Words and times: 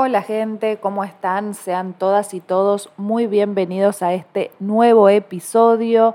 Hola 0.00 0.22
gente, 0.22 0.76
¿cómo 0.76 1.02
están? 1.02 1.54
Sean 1.54 1.92
todas 1.92 2.32
y 2.32 2.38
todos 2.38 2.88
muy 2.96 3.26
bienvenidos 3.26 4.00
a 4.00 4.14
este 4.14 4.52
nuevo 4.60 5.08
episodio 5.08 6.14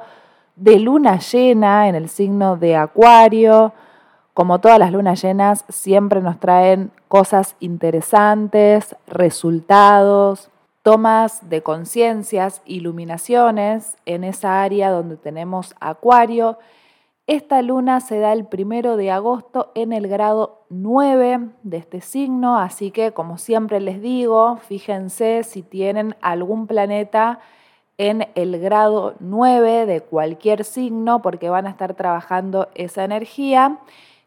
de 0.55 0.79
luna 0.79 1.19
llena 1.19 1.89
en 1.89 1.95
el 1.95 2.07
signo 2.07 2.55
de 2.55 2.77
Acuario. 2.77 3.73
Como 4.33 4.59
todas 4.61 4.79
las 4.79 4.93
lunas 4.93 5.21
llenas, 5.21 5.65
siempre 5.67 6.21
nos 6.21 6.39
traen 6.39 6.91
cosas 7.09 7.57
interesantes, 7.59 8.95
resultados, 9.05 10.49
tomas 10.81 11.49
de 11.49 11.61
conciencias, 11.61 12.61
iluminaciones 12.65 13.97
en 14.05 14.23
esa 14.23 14.63
área 14.63 14.91
donde 14.91 15.17
tenemos 15.17 15.75
Acuario 15.81 16.57
esta 17.25 17.61
luna 17.61 18.01
se 18.01 18.19
da 18.19 18.33
el 18.33 18.45
primero 18.45 18.97
de 18.97 19.09
agosto 19.09 19.71
en 19.75 19.93
el 19.93 20.09
grado 20.09 20.65
9 20.69 21.51
de 21.63 21.77
este 21.77 22.01
signo, 22.01 22.57
así 22.57 22.91
que 22.91 23.13
como 23.13 23.37
siempre 23.37 23.79
les 23.79 24.01
digo, 24.01 24.57
fíjense 24.57 25.43
si 25.43 25.61
tienen 25.61 26.17
algún 26.19 26.67
planeta 26.67 27.39
en 27.97 28.27
el 28.35 28.59
grado 28.59 29.15
9 29.21 29.85
de 29.85 30.01
cualquier 30.01 30.65
signo, 30.65 31.21
porque 31.21 31.49
van 31.49 31.65
a 31.65 31.69
estar 31.69 31.93
trabajando 31.93 32.67
esa 32.75 33.05
energía, 33.05 33.79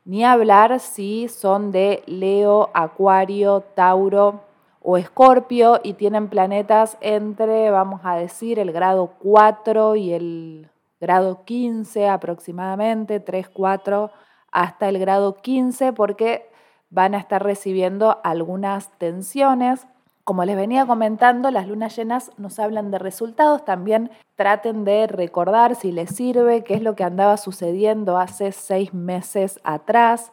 ni 0.07 0.25
hablar 0.25 0.81
si 0.81 1.29
son 1.29 1.73
de 1.73 2.03
Leo, 2.07 2.71
Acuario, 2.73 3.61
Tauro 3.75 4.41
o 4.81 4.97
Escorpio 4.97 5.81
y 5.83 5.95
tienen 5.95 6.29
planetas 6.29 6.97
entre, 7.03 7.71
vamos 7.71 8.01
a 8.05 8.17
decir, 8.17 8.59
el 8.59 8.73
grado 8.73 9.11
4 9.19 9.97
y 9.97 10.13
el 10.15 10.71
grado 11.07 11.45
15 11.45 12.09
aproximadamente, 12.09 13.21
3, 13.21 13.49
4, 13.49 14.11
hasta 14.51 14.89
el 14.89 14.99
grado 14.99 15.37
15, 15.37 15.93
porque 15.93 16.51
van 16.91 17.15
a 17.15 17.19
estar 17.19 17.45
recibiendo 17.45 18.19
algunas 18.25 18.91
tensiones. 18.99 19.87
Como 20.25 20.45
les 20.45 20.57
venía 20.57 20.85
comentando, 20.85 21.53
las 21.53 21.69
lunas 21.69 21.97
llenas 21.97 22.33
nos 22.39 22.59
hablan 22.59 22.91
de 22.91 22.99
resultados, 22.99 23.65
también 23.65 24.11
traten 24.35 24.85
de 24.85 25.07
recordar 25.07 25.77
si 25.77 25.93
les 25.93 26.11
sirve 26.11 26.65
qué 26.65 26.75
es 26.75 26.83
lo 26.83 26.97
que 26.97 27.05
andaba 27.05 27.37
sucediendo 27.37 28.19
hace 28.19 28.51
seis 28.51 28.93
meses 28.93 29.61
atrás, 29.63 30.33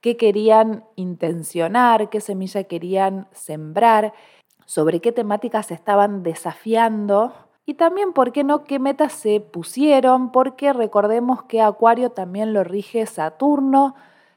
qué 0.00 0.16
querían 0.16 0.84
intencionar, 0.96 2.08
qué 2.08 2.22
semilla 2.22 2.64
querían 2.64 3.28
sembrar, 3.32 4.14
sobre 4.64 5.00
qué 5.00 5.12
temáticas 5.12 5.70
estaban 5.70 6.22
desafiando 6.22 7.43
y 7.66 7.74
también, 7.74 8.12
¿por 8.12 8.32
qué 8.32 8.44
no? 8.44 8.64
¿Qué 8.64 8.78
metas 8.78 9.12
se 9.12 9.40
pusieron? 9.40 10.30
Porque 10.32 10.74
recordemos 10.74 11.44
que 11.44 11.62
Acuario 11.62 12.10
también 12.10 12.52
lo 12.52 12.62
rige 12.62 13.06
Saturno, 13.06 13.94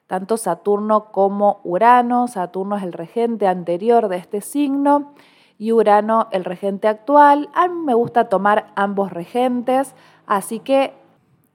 tanto 0.07 0.37
Saturno 0.37 1.11
como 1.11 1.59
Urano. 1.65 2.29
Saturno 2.29 2.77
es 2.77 2.83
el 2.83 2.93
regente 2.93 3.47
anterior 3.47 4.07
de 4.07 4.15
este 4.15 4.39
signo 4.39 5.13
y 5.57 5.73
Urano 5.73 6.29
el 6.31 6.45
regente 6.45 6.87
actual. 6.87 7.49
A 7.53 7.67
mí 7.67 7.75
me 7.75 7.93
gusta 7.93 8.29
tomar 8.29 8.71
ambos 8.75 9.11
regentes, 9.11 9.93
así 10.25 10.59
que 10.59 10.93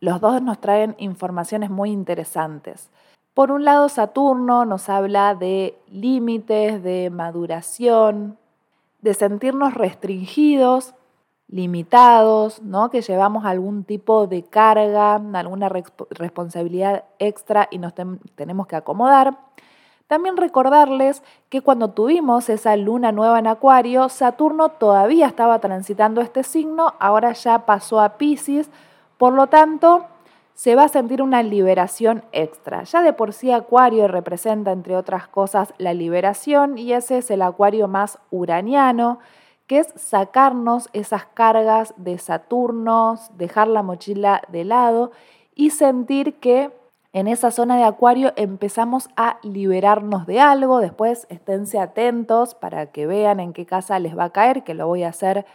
los 0.00 0.20
dos 0.20 0.42
nos 0.42 0.60
traen 0.60 0.94
informaciones 0.98 1.70
muy 1.70 1.90
interesantes. 1.90 2.90
Por 3.32 3.50
un 3.50 3.64
lado, 3.64 3.88
Saturno 3.88 4.66
nos 4.66 4.90
habla 4.90 5.34
de 5.34 5.78
límites, 5.90 6.82
de 6.82 7.08
maduración, 7.08 8.36
de 9.00 9.14
sentirnos 9.14 9.72
restringidos 9.72 10.94
limitados, 11.52 12.62
¿no? 12.62 12.90
que 12.90 13.02
llevamos 13.02 13.44
algún 13.44 13.84
tipo 13.84 14.26
de 14.26 14.42
carga, 14.42 15.16
alguna 15.16 15.68
responsabilidad 15.68 17.04
extra 17.18 17.68
y 17.70 17.76
nos 17.76 17.92
tenemos 18.34 18.66
que 18.66 18.74
acomodar. 18.74 19.36
También 20.06 20.38
recordarles 20.38 21.22
que 21.50 21.60
cuando 21.60 21.88
tuvimos 21.88 22.48
esa 22.48 22.74
luna 22.76 23.12
nueva 23.12 23.38
en 23.38 23.46
Acuario, 23.46 24.08
Saturno 24.08 24.70
todavía 24.70 25.26
estaba 25.26 25.58
transitando 25.58 26.22
este 26.22 26.42
signo, 26.42 26.94
ahora 26.98 27.32
ya 27.32 27.66
pasó 27.66 28.00
a 28.00 28.16
Pisces, 28.16 28.70
por 29.18 29.34
lo 29.34 29.46
tanto 29.46 30.06
se 30.54 30.74
va 30.74 30.84
a 30.84 30.88
sentir 30.88 31.20
una 31.20 31.42
liberación 31.42 32.24
extra. 32.32 32.82
Ya 32.84 33.02
de 33.02 33.12
por 33.12 33.34
sí 33.34 33.50
Acuario 33.50 34.08
representa, 34.08 34.72
entre 34.72 34.96
otras 34.96 35.28
cosas, 35.28 35.74
la 35.76 35.92
liberación 35.92 36.78
y 36.78 36.94
ese 36.94 37.18
es 37.18 37.30
el 37.30 37.42
Acuario 37.42 37.88
más 37.88 38.18
uraniano 38.30 39.18
que 39.72 39.78
es 39.78 39.94
sacarnos 39.96 40.90
esas 40.92 41.24
cargas 41.24 41.94
de 41.96 42.18
Saturno, 42.18 43.18
dejar 43.38 43.68
la 43.68 43.82
mochila 43.82 44.42
de 44.48 44.64
lado 44.64 45.12
y 45.54 45.70
sentir 45.70 46.34
que 46.40 46.70
en 47.14 47.26
esa 47.26 47.50
zona 47.50 47.78
de 47.78 47.84
acuario 47.84 48.34
empezamos 48.36 49.08
a 49.16 49.38
liberarnos 49.42 50.26
de 50.26 50.40
algo. 50.40 50.80
Después 50.80 51.26
esténse 51.30 51.78
atentos 51.78 52.54
para 52.54 52.88
que 52.92 53.06
vean 53.06 53.40
en 53.40 53.54
qué 53.54 53.64
casa 53.64 53.98
les 53.98 54.14
va 54.14 54.24
a 54.24 54.30
caer, 54.30 54.62
que 54.62 54.74
lo 54.74 54.86
voy 54.86 55.04
a 55.04 55.08
hacer 55.08 55.46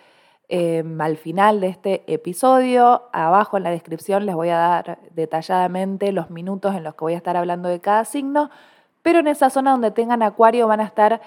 em, 0.49 0.99
al 0.99 1.17
final 1.17 1.61
de 1.61 1.67
este 1.67 2.03
episodio. 2.11 3.03
Abajo 3.13 3.57
en 3.57 3.65
la 3.65 3.69
descripción 3.69 4.25
les 4.25 4.33
voy 4.33 4.49
a 4.49 4.57
dar 4.57 4.97
detalladamente 5.11 6.11
los 6.11 6.31
minutos 6.31 6.73
en 6.73 6.83
los 6.83 6.95
que 6.95 7.05
voy 7.05 7.13
a 7.13 7.17
estar 7.17 7.37
hablando 7.37 7.69
de 7.69 7.81
cada 7.81 8.03
signo. 8.03 8.49
Pero 9.03 9.19
en 9.19 9.27
esa 9.27 9.51
zona 9.51 9.73
donde 9.73 9.91
tengan 9.91 10.23
acuario 10.23 10.67
van 10.67 10.79
a 10.79 10.85
estar 10.85 11.21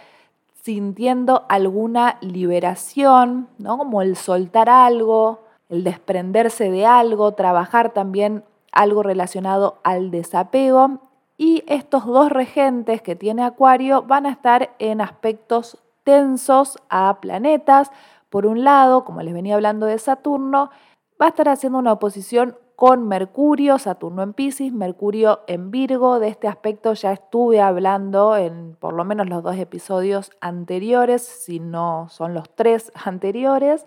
sintiendo 0.62 1.44
alguna 1.48 2.18
liberación, 2.20 3.48
¿no? 3.58 3.78
Como 3.78 4.02
el 4.02 4.16
soltar 4.16 4.68
algo, 4.68 5.40
el 5.68 5.84
desprenderse 5.84 6.70
de 6.70 6.86
algo, 6.86 7.32
trabajar 7.32 7.90
también 7.90 8.44
algo 8.72 9.02
relacionado 9.02 9.78
al 9.82 10.10
desapego. 10.10 11.00
Y 11.38 11.64
estos 11.66 12.04
dos 12.04 12.30
regentes 12.30 13.00
que 13.00 13.16
tiene 13.16 13.42
Acuario 13.42 14.02
van 14.02 14.26
a 14.26 14.30
estar 14.30 14.74
en 14.78 15.00
aspectos 15.00 15.78
tensos 16.04 16.78
a 16.90 17.18
planetas. 17.20 17.90
Por 18.28 18.46
un 18.46 18.62
lado, 18.62 19.04
como 19.04 19.22
les 19.22 19.32
venía 19.32 19.54
hablando 19.54 19.86
de 19.86 19.98
Saturno, 19.98 20.70
va 21.20 21.26
a 21.26 21.30
estar 21.30 21.48
haciendo 21.48 21.78
una 21.78 21.92
oposición 21.92 22.56
con 22.80 23.08
Mercurio, 23.08 23.78
Saturno 23.78 24.22
en 24.22 24.32
Pisces, 24.32 24.72
Mercurio 24.72 25.40
en 25.46 25.70
Virgo. 25.70 26.18
De 26.18 26.28
este 26.28 26.48
aspecto 26.48 26.94
ya 26.94 27.12
estuve 27.12 27.60
hablando 27.60 28.38
en 28.38 28.74
por 28.80 28.94
lo 28.94 29.04
menos 29.04 29.28
los 29.28 29.42
dos 29.42 29.58
episodios 29.58 30.30
anteriores, 30.40 31.20
si 31.20 31.60
no 31.60 32.06
son 32.08 32.32
los 32.32 32.48
tres 32.54 32.90
anteriores, 33.04 33.84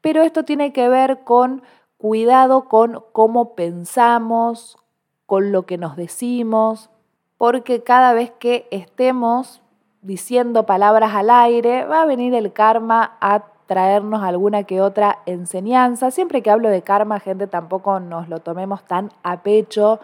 pero 0.00 0.22
esto 0.22 0.46
tiene 0.46 0.72
que 0.72 0.88
ver 0.88 1.22
con 1.22 1.62
cuidado 1.98 2.66
con 2.66 3.04
cómo 3.12 3.54
pensamos, 3.54 4.78
con 5.26 5.52
lo 5.52 5.66
que 5.66 5.76
nos 5.76 5.96
decimos, 5.96 6.88
porque 7.36 7.82
cada 7.82 8.14
vez 8.14 8.30
que 8.30 8.66
estemos 8.70 9.60
diciendo 10.00 10.64
palabras 10.64 11.14
al 11.14 11.28
aire, 11.28 11.84
va 11.84 12.00
a 12.00 12.06
venir 12.06 12.32
el 12.32 12.54
karma 12.54 13.18
a 13.20 13.44
traernos 13.70 14.24
alguna 14.24 14.64
que 14.64 14.80
otra 14.80 15.20
enseñanza. 15.26 16.10
Siempre 16.10 16.42
que 16.42 16.50
hablo 16.50 16.68
de 16.68 16.82
karma, 16.82 17.20
gente, 17.20 17.46
tampoco 17.46 18.00
nos 18.00 18.28
lo 18.28 18.40
tomemos 18.40 18.82
tan 18.82 19.12
a 19.22 19.44
pecho 19.44 20.00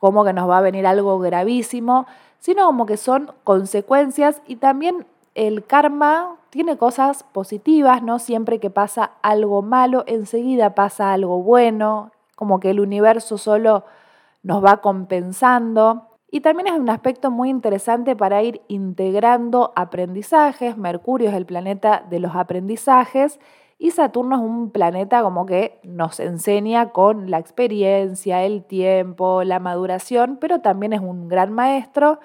como 0.00 0.24
que 0.24 0.32
nos 0.32 0.48
va 0.48 0.56
a 0.56 0.60
venir 0.62 0.86
algo 0.86 1.18
gravísimo, 1.18 2.06
sino 2.38 2.64
como 2.64 2.86
que 2.86 2.96
son 2.96 3.30
consecuencias 3.44 4.40
y 4.46 4.56
también 4.56 5.06
el 5.34 5.66
karma 5.66 6.36
tiene 6.48 6.78
cosas 6.78 7.22
positivas, 7.22 8.02
¿no? 8.02 8.18
Siempre 8.18 8.58
que 8.60 8.70
pasa 8.70 9.10
algo 9.20 9.60
malo, 9.60 10.04
enseguida 10.06 10.74
pasa 10.74 11.12
algo 11.12 11.42
bueno, 11.42 12.12
como 12.34 12.60
que 12.60 12.70
el 12.70 12.80
universo 12.80 13.36
solo 13.36 13.84
nos 14.42 14.64
va 14.64 14.78
compensando. 14.78 16.06
Y 16.34 16.40
también 16.40 16.68
es 16.68 16.80
un 16.80 16.88
aspecto 16.88 17.30
muy 17.30 17.50
interesante 17.50 18.16
para 18.16 18.42
ir 18.42 18.62
integrando 18.66 19.70
aprendizajes. 19.76 20.78
Mercurio 20.78 21.28
es 21.28 21.34
el 21.34 21.44
planeta 21.44 22.06
de 22.08 22.20
los 22.20 22.34
aprendizajes 22.34 23.38
y 23.78 23.90
Saturno 23.90 24.36
es 24.36 24.40
un 24.40 24.70
planeta 24.70 25.22
como 25.22 25.44
que 25.44 25.78
nos 25.82 26.20
enseña 26.20 26.88
con 26.88 27.30
la 27.30 27.38
experiencia, 27.38 28.44
el 28.44 28.64
tiempo, 28.64 29.44
la 29.44 29.58
maduración, 29.58 30.38
pero 30.40 30.62
también 30.62 30.94
es 30.94 31.00
un 31.00 31.28
gran 31.28 31.52
maestro. 31.52 32.18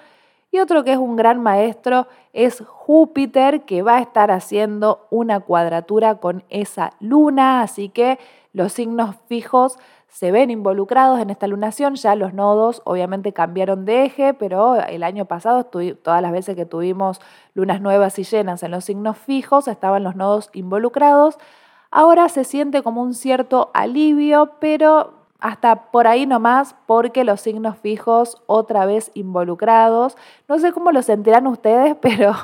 Y 0.50 0.60
otro 0.60 0.84
que 0.84 0.92
es 0.92 0.98
un 0.98 1.16
gran 1.16 1.42
maestro 1.42 2.06
es 2.32 2.62
Júpiter, 2.66 3.66
que 3.66 3.82
va 3.82 3.98
a 3.98 4.00
estar 4.00 4.30
haciendo 4.30 5.06
una 5.10 5.40
cuadratura 5.40 6.14
con 6.14 6.44
esa 6.48 6.94
luna, 6.98 7.60
así 7.60 7.90
que 7.90 8.18
los 8.54 8.72
signos 8.72 9.16
fijos 9.28 9.78
se 10.08 10.32
ven 10.32 10.50
involucrados 10.50 11.20
en 11.20 11.30
esta 11.30 11.46
lunación. 11.46 11.94
Ya 11.94 12.14
los 12.14 12.34
nodos 12.34 12.82
obviamente 12.84 13.32
cambiaron 13.32 13.84
de 13.84 14.04
eje, 14.04 14.34
pero 14.34 14.76
el 14.76 15.02
año 15.02 15.26
pasado, 15.26 15.64
todas 15.64 16.22
las 16.22 16.32
veces 16.32 16.56
que 16.56 16.66
tuvimos 16.66 17.20
lunas 17.54 17.80
nuevas 17.80 18.18
y 18.18 18.24
llenas 18.24 18.62
en 18.62 18.70
los 18.70 18.84
signos 18.84 19.18
fijos, 19.18 19.68
estaban 19.68 20.04
los 20.04 20.16
nodos 20.16 20.50
involucrados. 20.52 21.38
Ahora 21.90 22.28
se 22.28 22.44
siente 22.44 22.82
como 22.82 23.02
un 23.02 23.14
cierto 23.14 23.70
alivio, 23.74 24.52
pero 24.60 25.14
hasta 25.40 25.90
por 25.90 26.06
ahí 26.06 26.26
nomás, 26.26 26.74
porque 26.86 27.24
los 27.24 27.40
signos 27.40 27.78
fijos 27.78 28.42
otra 28.46 28.86
vez 28.86 29.10
involucrados. 29.14 30.16
No 30.48 30.58
sé 30.58 30.72
cómo 30.72 30.90
lo 30.90 31.02
sentirán 31.02 31.46
ustedes, 31.46 31.96
pero 32.00 32.34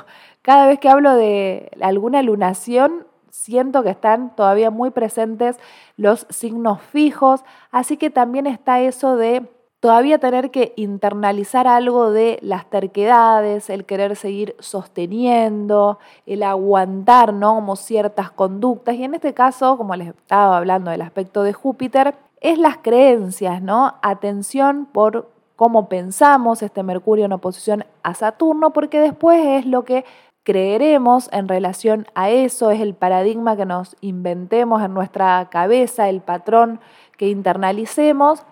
cada 0.41 0.67
vez 0.67 0.79
que 0.79 0.89
hablo 0.89 1.15
de 1.15 1.71
alguna 1.81 2.21
lunación, 2.21 3.04
siento 3.35 3.83
que 3.83 3.89
están 3.89 4.35
todavía 4.35 4.71
muy 4.71 4.89
presentes 4.89 5.57
los 5.97 6.25
signos 6.29 6.81
fijos, 6.81 7.43
así 7.71 7.97
que 7.97 8.09
también 8.09 8.47
está 8.47 8.79
eso 8.79 9.17
de 9.17 9.45
todavía 9.79 10.17
tener 10.17 10.49
que 10.49 10.73
internalizar 10.77 11.67
algo 11.67 12.09
de 12.09 12.39
las 12.41 12.67
terquedades, 12.69 13.69
el 13.69 13.85
querer 13.85 14.15
seguir 14.15 14.55
sosteniendo, 14.59 15.99
el 16.25 16.41
aguantar, 16.41 17.33
¿no? 17.33 17.55
Como 17.55 17.75
ciertas 17.75 18.31
conductas. 18.31 18.95
Y 18.95 19.03
en 19.03 19.13
este 19.13 19.33
caso, 19.35 19.77
como 19.77 19.95
les 19.95 20.07
estaba 20.07 20.57
hablando 20.57 20.89
del 20.89 21.01
aspecto 21.01 21.43
de 21.43 21.53
Júpiter, 21.53 22.15
es 22.41 22.57
las 22.57 22.77
creencias, 22.77 23.61
¿no? 23.61 23.95
Atención 24.01 24.87
por 24.91 25.29
cómo 25.55 25.87
pensamos 25.87 26.61
este 26.61 26.83
Mercurio 26.83 27.25
en 27.25 27.33
oposición 27.33 27.85
a 28.01 28.13
Saturno, 28.13 28.71
porque 28.71 28.99
después 28.99 29.39
es 29.45 29.65
lo 29.65 29.85
que 29.85 30.03
creeremos 30.45 31.27
en 31.33 31.47
relación 31.47 32.05
a 32.13 32.29
eso, 32.29 32.69
es 32.69 32.79
el 32.79 32.93
paradigma 32.93 33.57
que 33.57 33.65
nos 33.65 33.97
inventemos 33.99 34.81
en 34.83 34.93
nuestra 34.93 35.49
cabeza, 35.49 36.07
el 36.07 36.21
patrón 36.21 36.79
que 37.17 37.29
internalicemos. 37.29 38.45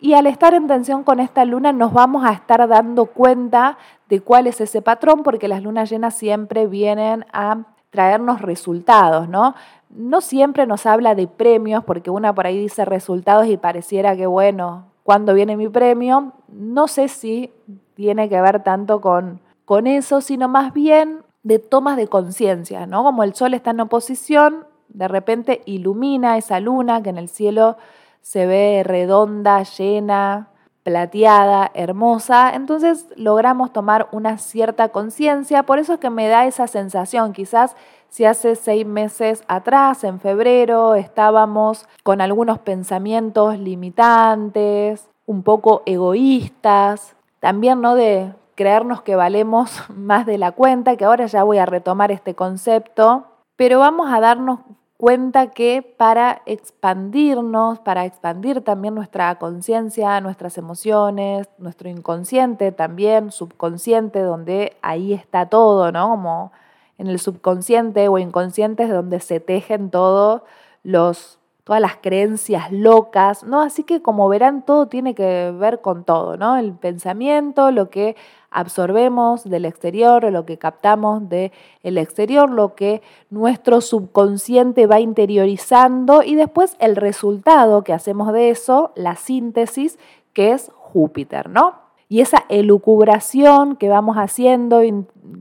Y 0.00 0.14
al 0.14 0.26
estar 0.26 0.54
en 0.54 0.66
tensión 0.66 1.04
con 1.04 1.20
esta 1.20 1.44
luna 1.44 1.72
nos 1.72 1.92
vamos 1.92 2.24
a 2.24 2.32
estar 2.32 2.66
dando 2.66 3.06
cuenta 3.06 3.76
de 4.08 4.20
cuál 4.20 4.46
es 4.46 4.60
ese 4.60 4.80
patrón, 4.80 5.22
porque 5.22 5.46
las 5.46 5.62
lunas 5.62 5.90
llenas 5.90 6.14
siempre 6.14 6.66
vienen 6.66 7.26
a 7.32 7.58
traernos 7.90 8.40
resultados, 8.40 9.28
¿no? 9.28 9.54
No 9.90 10.22
siempre 10.22 10.66
nos 10.66 10.86
habla 10.86 11.14
de 11.14 11.28
premios, 11.28 11.84
porque 11.84 12.10
una 12.10 12.34
por 12.34 12.46
ahí 12.46 12.58
dice 12.58 12.86
resultados 12.86 13.46
y 13.46 13.58
pareciera 13.58 14.16
que, 14.16 14.26
bueno, 14.26 14.86
¿cuándo 15.02 15.34
viene 15.34 15.58
mi 15.58 15.68
premio? 15.68 16.32
No 16.48 16.88
sé 16.88 17.08
si 17.08 17.52
tiene 17.94 18.30
que 18.30 18.40
ver 18.40 18.62
tanto 18.62 19.02
con, 19.02 19.40
con 19.66 19.86
eso, 19.86 20.20
sino 20.22 20.48
más 20.48 20.72
bien 20.72 21.23
de 21.44 21.58
tomas 21.60 21.96
de 21.96 22.08
conciencia, 22.08 22.86
¿no? 22.86 23.04
Como 23.04 23.22
el 23.22 23.34
sol 23.34 23.54
está 23.54 23.70
en 23.70 23.80
oposición, 23.80 24.66
de 24.88 25.08
repente 25.08 25.62
ilumina 25.66 26.36
esa 26.36 26.58
luna 26.58 27.02
que 27.02 27.10
en 27.10 27.18
el 27.18 27.28
cielo 27.28 27.76
se 28.22 28.46
ve 28.46 28.82
redonda, 28.84 29.62
llena, 29.62 30.48
plateada, 30.82 31.70
hermosa, 31.74 32.54
entonces 32.54 33.06
logramos 33.16 33.72
tomar 33.72 34.08
una 34.12 34.38
cierta 34.38 34.88
conciencia, 34.88 35.62
por 35.62 35.78
eso 35.78 35.94
es 35.94 36.00
que 36.00 36.10
me 36.10 36.28
da 36.28 36.46
esa 36.46 36.66
sensación, 36.66 37.32
quizás 37.32 37.76
si 38.08 38.24
hace 38.24 38.54
seis 38.54 38.86
meses 38.86 39.42
atrás, 39.48 40.04
en 40.04 40.20
febrero, 40.20 40.94
estábamos 40.94 41.86
con 42.02 42.20
algunos 42.20 42.58
pensamientos 42.58 43.58
limitantes, 43.58 45.08
un 45.26 45.42
poco 45.42 45.82
egoístas, 45.84 47.16
también 47.40 47.80
no 47.80 47.94
de 47.94 48.32
creernos 48.54 49.02
que 49.02 49.16
valemos 49.16 49.82
más 49.94 50.26
de 50.26 50.38
la 50.38 50.52
cuenta, 50.52 50.96
que 50.96 51.04
ahora 51.04 51.26
ya 51.26 51.42
voy 51.42 51.58
a 51.58 51.66
retomar 51.66 52.10
este 52.10 52.34
concepto, 52.34 53.26
pero 53.56 53.78
vamos 53.78 54.12
a 54.12 54.20
darnos 54.20 54.60
cuenta 54.96 55.48
que 55.50 55.82
para 55.82 56.42
expandirnos, 56.46 57.78
para 57.80 58.04
expandir 58.04 58.62
también 58.62 58.94
nuestra 58.94 59.34
conciencia, 59.36 60.20
nuestras 60.20 60.56
emociones, 60.56 61.48
nuestro 61.58 61.88
inconsciente 61.88 62.72
también, 62.72 63.30
subconsciente, 63.30 64.20
donde 64.20 64.76
ahí 64.82 65.12
está 65.12 65.46
todo, 65.46 65.92
¿no? 65.92 66.08
Como 66.08 66.52
en 66.96 67.08
el 67.08 67.18
subconsciente 67.18 68.08
o 68.08 68.18
inconsciente 68.18 68.84
es 68.84 68.90
donde 68.90 69.20
se 69.20 69.40
tejen 69.40 69.90
todos 69.90 70.42
los 70.82 71.38
todas 71.64 71.80
las 71.80 71.96
creencias 71.96 72.70
locas, 72.70 73.42
¿no? 73.42 73.62
Así 73.62 73.84
que 73.84 74.02
como 74.02 74.28
verán, 74.28 74.62
todo 74.62 74.86
tiene 74.86 75.14
que 75.14 75.50
ver 75.58 75.80
con 75.80 76.04
todo, 76.04 76.36
¿no? 76.36 76.56
El 76.56 76.74
pensamiento, 76.74 77.70
lo 77.70 77.88
que 77.88 78.16
absorbemos 78.54 79.44
del 79.44 79.64
exterior, 79.64 80.30
lo 80.32 80.46
que 80.46 80.58
captamos 80.58 81.28
del 81.28 81.50
exterior, 81.98 82.48
lo 82.48 82.74
que 82.74 83.02
nuestro 83.28 83.80
subconsciente 83.80 84.86
va 84.86 85.00
interiorizando 85.00 86.22
y 86.22 86.36
después 86.36 86.76
el 86.78 86.96
resultado 86.96 87.82
que 87.82 87.92
hacemos 87.92 88.32
de 88.32 88.50
eso, 88.50 88.92
la 88.94 89.16
síntesis, 89.16 89.98
que 90.32 90.52
es 90.52 90.70
Júpiter, 90.76 91.50
¿no? 91.50 91.82
Y 92.08 92.20
esa 92.20 92.44
elucubración 92.48 93.76
que 93.76 93.88
vamos 93.88 94.16
haciendo, 94.16 94.80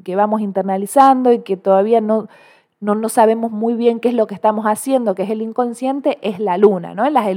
que 0.03 0.15
vamos 0.15 0.41
internalizando 0.41 1.31
y 1.31 1.39
que 1.39 1.55
todavía 1.55 2.01
no, 2.01 2.27
no, 2.83 2.95
no, 2.95 3.07
sabemos 3.07 3.49
muy 3.49 3.75
bien 3.75 4.01
qué 4.01 4.09
es 4.09 4.13
lo 4.13 4.27
que 4.27 4.35
estamos 4.35 4.65
haciendo, 4.65 5.15
que 5.15 5.23
es 5.23 5.29
el 5.29 5.41
inconsciente, 5.41 6.17
es 6.21 6.39
la 6.39 6.57
luna, 6.57 6.93
¿no? 6.93 7.05
En 7.05 7.13
las 7.13 7.27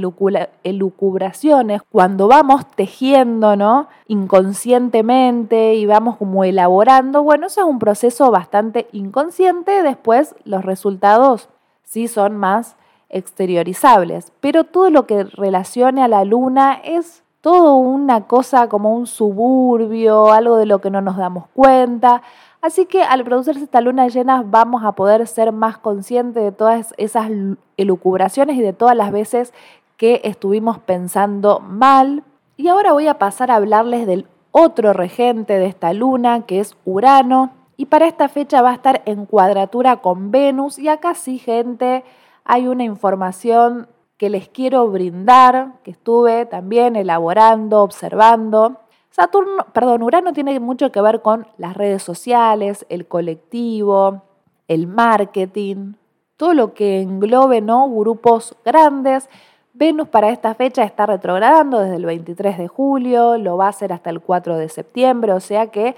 elucubraciones, 0.63 1.81
cuando 1.89 2.27
vamos 2.27 2.67
tejiendo, 2.75 3.55
¿no? 3.55 3.87
Inconscientemente 4.07 5.75
y 5.75 5.85
vamos 5.85 6.17
como 6.17 6.43
elaborando, 6.43 7.23
bueno, 7.23 7.47
eso 7.47 7.61
es 7.61 7.67
un 7.67 7.79
proceso 7.79 8.29
bastante 8.29 8.89
inconsciente, 8.91 9.83
después 9.83 10.35
los 10.43 10.65
resultados 10.65 11.47
sí 11.81 12.09
son 12.09 12.35
más 12.35 12.75
exteriorizables, 13.07 14.33
pero 14.41 14.65
todo 14.65 14.89
lo 14.89 15.07
que 15.07 15.23
relacione 15.23 16.03
a 16.03 16.09
la 16.09 16.25
luna 16.25 16.73
es 16.83 17.23
todo 17.41 17.75
una 17.75 18.25
cosa 18.27 18.67
como 18.67 18.93
un 18.93 19.07
suburbio, 19.07 20.31
algo 20.31 20.57
de 20.57 20.65
lo 20.65 20.79
que 20.79 20.89
no 20.89 21.01
nos 21.01 21.17
damos 21.17 21.45
cuenta. 21.53 22.21
Así 22.61 22.85
que 22.85 23.03
al 23.03 23.23
producirse 23.23 23.63
esta 23.63 23.81
luna 23.81 24.07
llena 24.07 24.43
vamos 24.45 24.83
a 24.83 24.93
poder 24.93 25.27
ser 25.27 25.51
más 25.51 25.77
conscientes 25.77 26.43
de 26.43 26.51
todas 26.51 26.93
esas 26.97 27.29
elucubraciones 27.77 28.57
y 28.57 28.61
de 28.61 28.73
todas 28.73 28.95
las 28.95 29.11
veces 29.11 29.53
que 29.95 30.21
estuvimos 30.23 30.79
pensando 30.79 31.59
mal. 31.59 32.23
Y 32.55 32.67
ahora 32.67 32.93
voy 32.93 33.07
a 33.07 33.19
pasar 33.19 33.51
a 33.51 33.55
hablarles 33.55 34.07
del 34.07 34.27
otro 34.51 34.93
regente 34.93 35.59
de 35.59 35.67
esta 35.67 35.93
luna, 35.93 36.41
que 36.47 36.59
es 36.59 36.75
Urano. 36.85 37.51
Y 37.77 37.85
para 37.85 38.07
esta 38.07 38.27
fecha 38.27 38.63
va 38.63 38.71
a 38.71 38.75
estar 38.75 39.03
en 39.05 39.27
cuadratura 39.27 39.97
con 39.97 40.31
Venus. 40.31 40.79
Y 40.79 40.87
acá 40.89 41.13
sí, 41.13 41.37
gente, 41.37 42.03
hay 42.43 42.67
una 42.67 42.83
información 42.83 43.87
que 44.17 44.29
les 44.29 44.49
quiero 44.49 44.87
brindar, 44.89 45.73
que 45.83 45.91
estuve 45.91 46.45
también 46.45 46.95
elaborando, 46.95 47.81
observando. 47.81 48.77
Saturno, 49.11 49.65
perdón, 49.73 50.03
Urano 50.03 50.33
tiene 50.33 50.59
mucho 50.59 50.91
que 50.91 51.01
ver 51.01 51.21
con 51.21 51.47
las 51.57 51.77
redes 51.77 52.03
sociales, 52.03 52.85
el 52.89 53.07
colectivo, 53.07 54.23
el 54.67 54.87
marketing, 54.87 55.93
todo 56.35 56.53
lo 56.53 56.73
que 56.73 57.01
englobe 57.01 57.61
¿no? 57.61 57.89
grupos 57.89 58.55
grandes. 58.65 59.29
Venus 59.73 60.07
para 60.07 60.29
esta 60.29 60.55
fecha 60.55 60.83
está 60.83 61.05
retrogradando 61.05 61.79
desde 61.79 61.97
el 61.97 62.05
23 62.05 62.57
de 62.57 62.67
julio, 62.67 63.37
lo 63.37 63.57
va 63.57 63.67
a 63.67 63.69
hacer 63.69 63.93
hasta 63.93 64.09
el 64.09 64.21
4 64.21 64.57
de 64.57 64.69
septiembre, 64.69 65.33
o 65.33 65.39
sea 65.39 65.67
que 65.67 65.95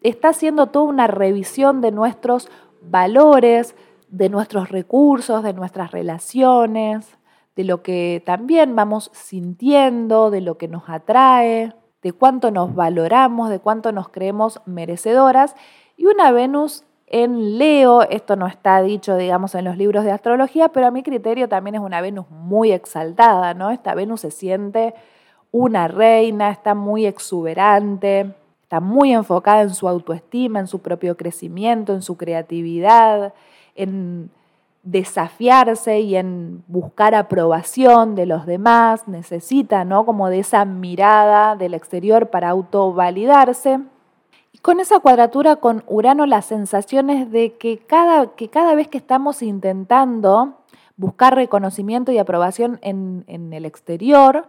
está 0.00 0.28
haciendo 0.28 0.68
toda 0.68 0.86
una 0.86 1.06
revisión 1.06 1.82
de 1.82 1.90
nuestros 1.90 2.48
valores, 2.80 3.74
de 4.08 4.30
nuestros 4.30 4.70
recursos, 4.70 5.42
de 5.42 5.52
nuestras 5.52 5.90
relaciones, 5.90 7.17
de 7.58 7.64
lo 7.64 7.82
que 7.82 8.22
también 8.24 8.76
vamos 8.76 9.10
sintiendo, 9.12 10.30
de 10.30 10.40
lo 10.40 10.56
que 10.58 10.68
nos 10.68 10.88
atrae 10.88 11.74
de 12.02 12.12
cuánto 12.12 12.52
nos 12.52 12.72
valoramos, 12.72 13.50
de 13.50 13.58
cuánto 13.58 13.90
nos 13.90 14.10
creemos 14.10 14.60
merecedoras. 14.64 15.56
Y 15.96 16.06
una 16.06 16.30
Venus 16.30 16.84
en 17.08 17.58
Leo, 17.58 18.02
esto 18.02 18.36
no 18.36 18.46
está 18.46 18.80
dicho, 18.80 19.16
digamos, 19.16 19.56
en 19.56 19.64
los 19.64 19.76
libros 19.76 20.04
de 20.04 20.12
astrología, 20.12 20.68
pero 20.68 20.86
a 20.86 20.92
mi 20.92 21.02
criterio 21.02 21.48
también 21.48 21.74
es 21.74 21.80
una 21.80 22.00
Venus 22.00 22.30
muy 22.30 22.70
exaltada, 22.70 23.54
¿no? 23.54 23.70
Esta 23.70 23.96
Venus 23.96 24.20
se 24.20 24.30
siente 24.30 24.94
una 25.50 25.88
reina, 25.88 26.52
está 26.52 26.76
muy 26.76 27.06
exuberante, 27.06 28.36
está 28.62 28.78
muy 28.78 29.12
enfocada 29.12 29.62
en 29.62 29.74
su 29.74 29.88
autoestima, 29.88 30.60
en 30.60 30.68
su 30.68 30.78
propio 30.78 31.16
crecimiento, 31.16 31.92
en 31.92 32.02
su 32.02 32.16
creatividad, 32.16 33.34
en 33.74 34.30
desafiarse 34.82 36.00
y 36.00 36.16
en 36.16 36.64
buscar 36.66 37.14
aprobación 37.14 38.14
de 38.14 38.26
los 38.26 38.46
demás, 38.46 39.08
necesita, 39.08 39.84
¿no? 39.84 40.06
Como 40.06 40.28
de 40.28 40.38
esa 40.40 40.64
mirada 40.64 41.56
del 41.56 41.74
exterior 41.74 42.30
para 42.30 42.50
autovalidarse. 42.50 43.80
Y 44.52 44.58
con 44.58 44.80
esa 44.80 45.00
cuadratura 45.00 45.56
con 45.56 45.84
Urano, 45.86 46.26
la 46.26 46.42
sensación 46.42 47.10
es 47.10 47.30
de 47.30 47.54
que 47.54 47.78
cada, 47.78 48.34
que 48.34 48.48
cada 48.48 48.74
vez 48.74 48.88
que 48.88 48.98
estamos 48.98 49.42
intentando 49.42 50.54
buscar 50.96 51.34
reconocimiento 51.34 52.10
y 52.10 52.18
aprobación 52.18 52.78
en, 52.82 53.24
en 53.26 53.52
el 53.52 53.66
exterior, 53.66 54.48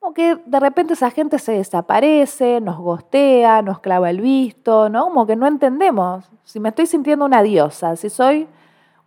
como 0.00 0.12
que 0.12 0.36
de 0.44 0.60
repente 0.60 0.94
esa 0.94 1.10
gente 1.10 1.38
se 1.38 1.52
desaparece, 1.52 2.60
nos 2.60 2.78
gostea, 2.78 3.62
nos 3.62 3.80
clava 3.80 4.10
el 4.10 4.20
visto, 4.20 4.88
¿no? 4.88 5.04
Como 5.04 5.26
que 5.26 5.36
no 5.36 5.46
entendemos. 5.46 6.30
Si 6.44 6.60
me 6.60 6.70
estoy 6.70 6.86
sintiendo 6.86 7.24
una 7.24 7.42
diosa, 7.42 7.96
si 7.96 8.10
soy 8.10 8.48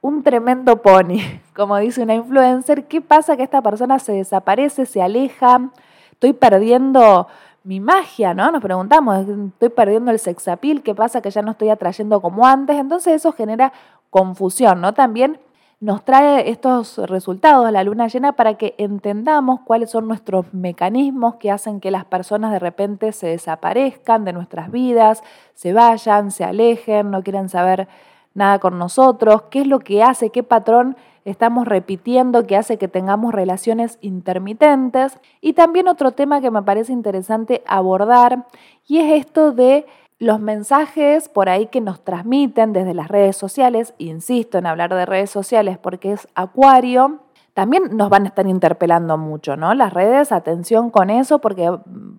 un 0.01 0.23
tremendo 0.23 0.81
pony, 0.81 1.19
como 1.55 1.77
dice 1.77 2.03
una 2.03 2.15
influencer. 2.15 2.85
¿Qué 2.85 3.01
pasa 3.01 3.37
que 3.37 3.43
esta 3.43 3.61
persona 3.61 3.99
se 3.99 4.13
desaparece, 4.13 4.85
se 4.85 5.01
aleja? 5.01 5.69
Estoy 6.11 6.33
perdiendo 6.33 7.27
mi 7.63 7.79
magia, 7.79 8.33
¿no? 8.33 8.51
Nos 8.51 8.61
preguntamos, 8.61 9.27
estoy 9.27 9.69
perdiendo 9.69 10.11
el 10.11 10.19
sexapil, 10.19 10.81
¿qué 10.81 10.95
pasa 10.95 11.21
que 11.21 11.29
ya 11.29 11.43
no 11.43 11.51
estoy 11.51 11.69
atrayendo 11.69 12.21
como 12.21 12.45
antes? 12.45 12.77
Entonces 12.77 13.13
eso 13.13 13.31
genera 13.31 13.71
confusión, 14.09 14.81
¿no? 14.81 14.93
También 14.93 15.39
nos 15.79 16.05
trae 16.05 16.47
estos 16.49 16.97
resultados 16.97 17.71
la 17.71 17.83
luna 17.83 18.07
llena 18.07 18.33
para 18.33 18.53
que 18.53 18.75
entendamos 18.77 19.61
cuáles 19.61 19.89
son 19.89 20.07
nuestros 20.07 20.53
mecanismos 20.53 21.35
que 21.35 21.49
hacen 21.49 21.79
que 21.79 21.89
las 21.89 22.05
personas 22.05 22.51
de 22.51 22.59
repente 22.59 23.11
se 23.13 23.27
desaparezcan 23.27 24.23
de 24.23 24.33
nuestras 24.33 24.69
vidas, 24.69 25.23
se 25.55 25.73
vayan, 25.73 26.29
se 26.29 26.43
alejen, 26.43 27.09
no 27.09 27.23
quieran 27.23 27.49
saber 27.49 27.87
nada 28.33 28.59
con 28.59 28.77
nosotros, 28.77 29.43
qué 29.49 29.61
es 29.61 29.67
lo 29.67 29.79
que 29.79 30.03
hace, 30.03 30.29
qué 30.29 30.43
patrón 30.43 30.95
estamos 31.25 31.67
repitiendo 31.67 32.47
que 32.47 32.57
hace 32.57 32.77
que 32.77 32.87
tengamos 32.87 33.33
relaciones 33.33 33.97
intermitentes. 34.01 35.19
Y 35.39 35.53
también 35.53 35.87
otro 35.87 36.11
tema 36.11 36.41
que 36.41 36.51
me 36.51 36.63
parece 36.63 36.93
interesante 36.93 37.63
abordar 37.67 38.45
y 38.87 38.99
es 38.99 39.25
esto 39.25 39.51
de 39.51 39.85
los 40.17 40.39
mensajes 40.39 41.29
por 41.29 41.49
ahí 41.49 41.67
que 41.67 41.81
nos 41.81 42.03
transmiten 42.03 42.73
desde 42.73 42.93
las 42.93 43.07
redes 43.07 43.35
sociales, 43.35 43.95
insisto 43.97 44.59
en 44.59 44.67
hablar 44.67 44.93
de 44.93 45.05
redes 45.05 45.31
sociales 45.31 45.79
porque 45.79 46.11
es 46.11 46.27
Acuario, 46.35 47.21
también 47.53 47.97
nos 47.97 48.09
van 48.09 48.23
a 48.23 48.27
estar 48.27 48.47
interpelando 48.47 49.17
mucho, 49.17 49.57
¿no? 49.57 49.73
Las 49.73 49.93
redes, 49.93 50.31
atención 50.31 50.89
con 50.89 51.09
eso, 51.09 51.39
porque 51.39 51.69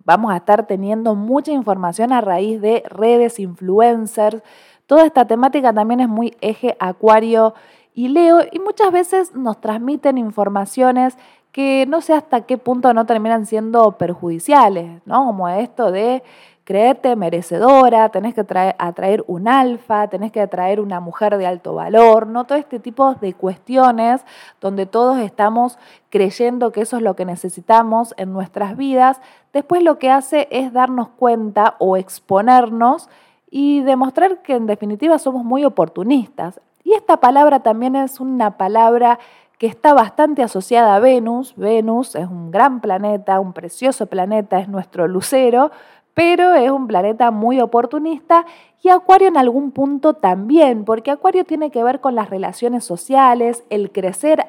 vamos 0.05 0.33
a 0.33 0.37
estar 0.37 0.67
teniendo 0.67 1.15
mucha 1.15 1.53
información 1.53 2.13
a 2.13 2.21
raíz 2.21 2.61
de 2.61 2.83
redes, 2.87 3.39
influencers. 3.39 4.43
Toda 4.87 5.07
esta 5.07 5.27
temática 5.27 5.73
también 5.73 6.01
es 6.01 6.09
muy 6.09 6.37
eje 6.41 6.77
Acuario 6.79 7.55
y 7.95 8.09
Leo, 8.09 8.41
y 8.51 8.59
muchas 8.59 8.91
veces 8.91 9.35
nos 9.35 9.61
transmiten 9.61 10.19
informaciones 10.19 11.17
que 11.53 11.85
no 11.87 12.01
sé 12.01 12.15
hasta 12.15 12.43
qué 12.43 12.57
punto 12.57 12.95
no 12.95 13.05
terminan 13.05 13.45
siendo 13.45 13.93
perjudiciales, 13.93 15.03
¿no? 15.05 15.27
Como 15.27 15.49
esto 15.51 15.93
de 15.93 16.23
creerte 16.65 17.17
merecedora, 17.17 18.09
tenés 18.09 18.35
que 18.35 18.41
atraer 18.79 19.25
un 19.27 19.49
alfa, 19.49 20.09
tenés 20.09 20.33
que 20.33 20.41
atraer 20.41 20.81
una 20.81 21.01
mujer 21.01 21.37
de 21.37 21.47
alto 21.47 21.75
valor, 21.75 22.27
¿no? 22.27 22.45
Todo 22.45 22.57
este 22.57 22.79
tipo 22.79 23.15
de 23.17 23.35
cuestiones 23.35 24.25
donde 24.61 24.87
todos 24.87 25.19
estamos 25.19 25.79
creyendo 26.09 26.73
que 26.73 26.83
eso 26.83 26.97
es 26.97 27.03
lo 27.03 27.17
que 27.17 27.25
necesitamos 27.25 28.15
en 28.17 28.33
nuestras 28.33 28.77
vidas, 28.77 29.21
después 29.53 29.83
lo 29.83 29.99
que 29.99 30.11
hace 30.11 30.49
es 30.51 30.73
darnos 30.73 31.09
cuenta 31.09 31.75
o 31.79 31.97
exponernos 31.97 33.11
y 33.55 33.83
demostrar 33.83 34.41
que 34.41 34.55
en 34.55 34.65
definitiva 34.65 35.19
somos 35.19 35.45
muy 35.45 35.67
oportunistas. 35.67 36.59
Y 36.85 36.95
esta 36.95 37.19
palabra 37.19 37.61
también 37.61 37.95
es 37.97 38.19
una 38.19 38.57
palabra 38.57 39.19
que 39.59 39.67
está 39.67 39.93
bastante 39.93 40.43
asociada 40.43 40.97
a 40.97 41.01
Venus. 41.01 41.55
Venus 41.57 42.15
es 42.15 42.27
un 42.27 42.51
gran 42.51 42.81
planeta, 42.81 43.39
un 43.41 43.53
precioso 43.53 44.07
planeta, 44.07 44.59
es 44.59 44.69
nuestro 44.69 45.07
lucero, 45.07 45.71
pero 46.15 46.55
es 46.55 46.71
un 46.71 46.87
planeta 46.87 47.31
muy 47.31 47.61
oportunista 47.61 48.47
y 48.83 48.89
Acuario 48.89 49.29
en 49.29 49.37
algún 49.37 49.71
punto 49.71 50.15
también, 50.15 50.87
porque 50.87 51.11
Acuario 51.11 51.45
tiene 51.45 51.71
que 51.71 51.85
ver 51.85 52.01
con 52.01 52.15
las 52.15 52.31
relaciones 52.31 52.85
sociales, 52.85 53.65
el 53.69 53.93
crecer 53.93 54.47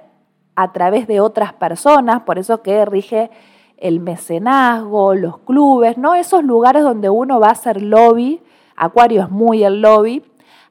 a 0.55 0.71
través 0.71 1.07
de 1.07 1.19
otras 1.19 1.51
personas, 1.51 2.21
por 2.21 2.39
eso 2.39 2.61
que 2.61 2.85
rige 2.85 3.31
el 3.75 3.99
mecenazgo, 3.99 5.13
los 5.13 5.39
clubes, 5.39 5.97
¿no? 5.97 6.15
Esos 6.15 6.41
lugares 6.45 6.83
donde 6.83 7.09
uno 7.09 7.41
va 7.41 7.49
a 7.49 7.51
hacer 7.51 7.81
lobby, 7.81 8.41
Acuario 8.83 9.23
es 9.23 9.29
muy 9.29 9.63
el 9.63 9.81
lobby, 9.81 10.23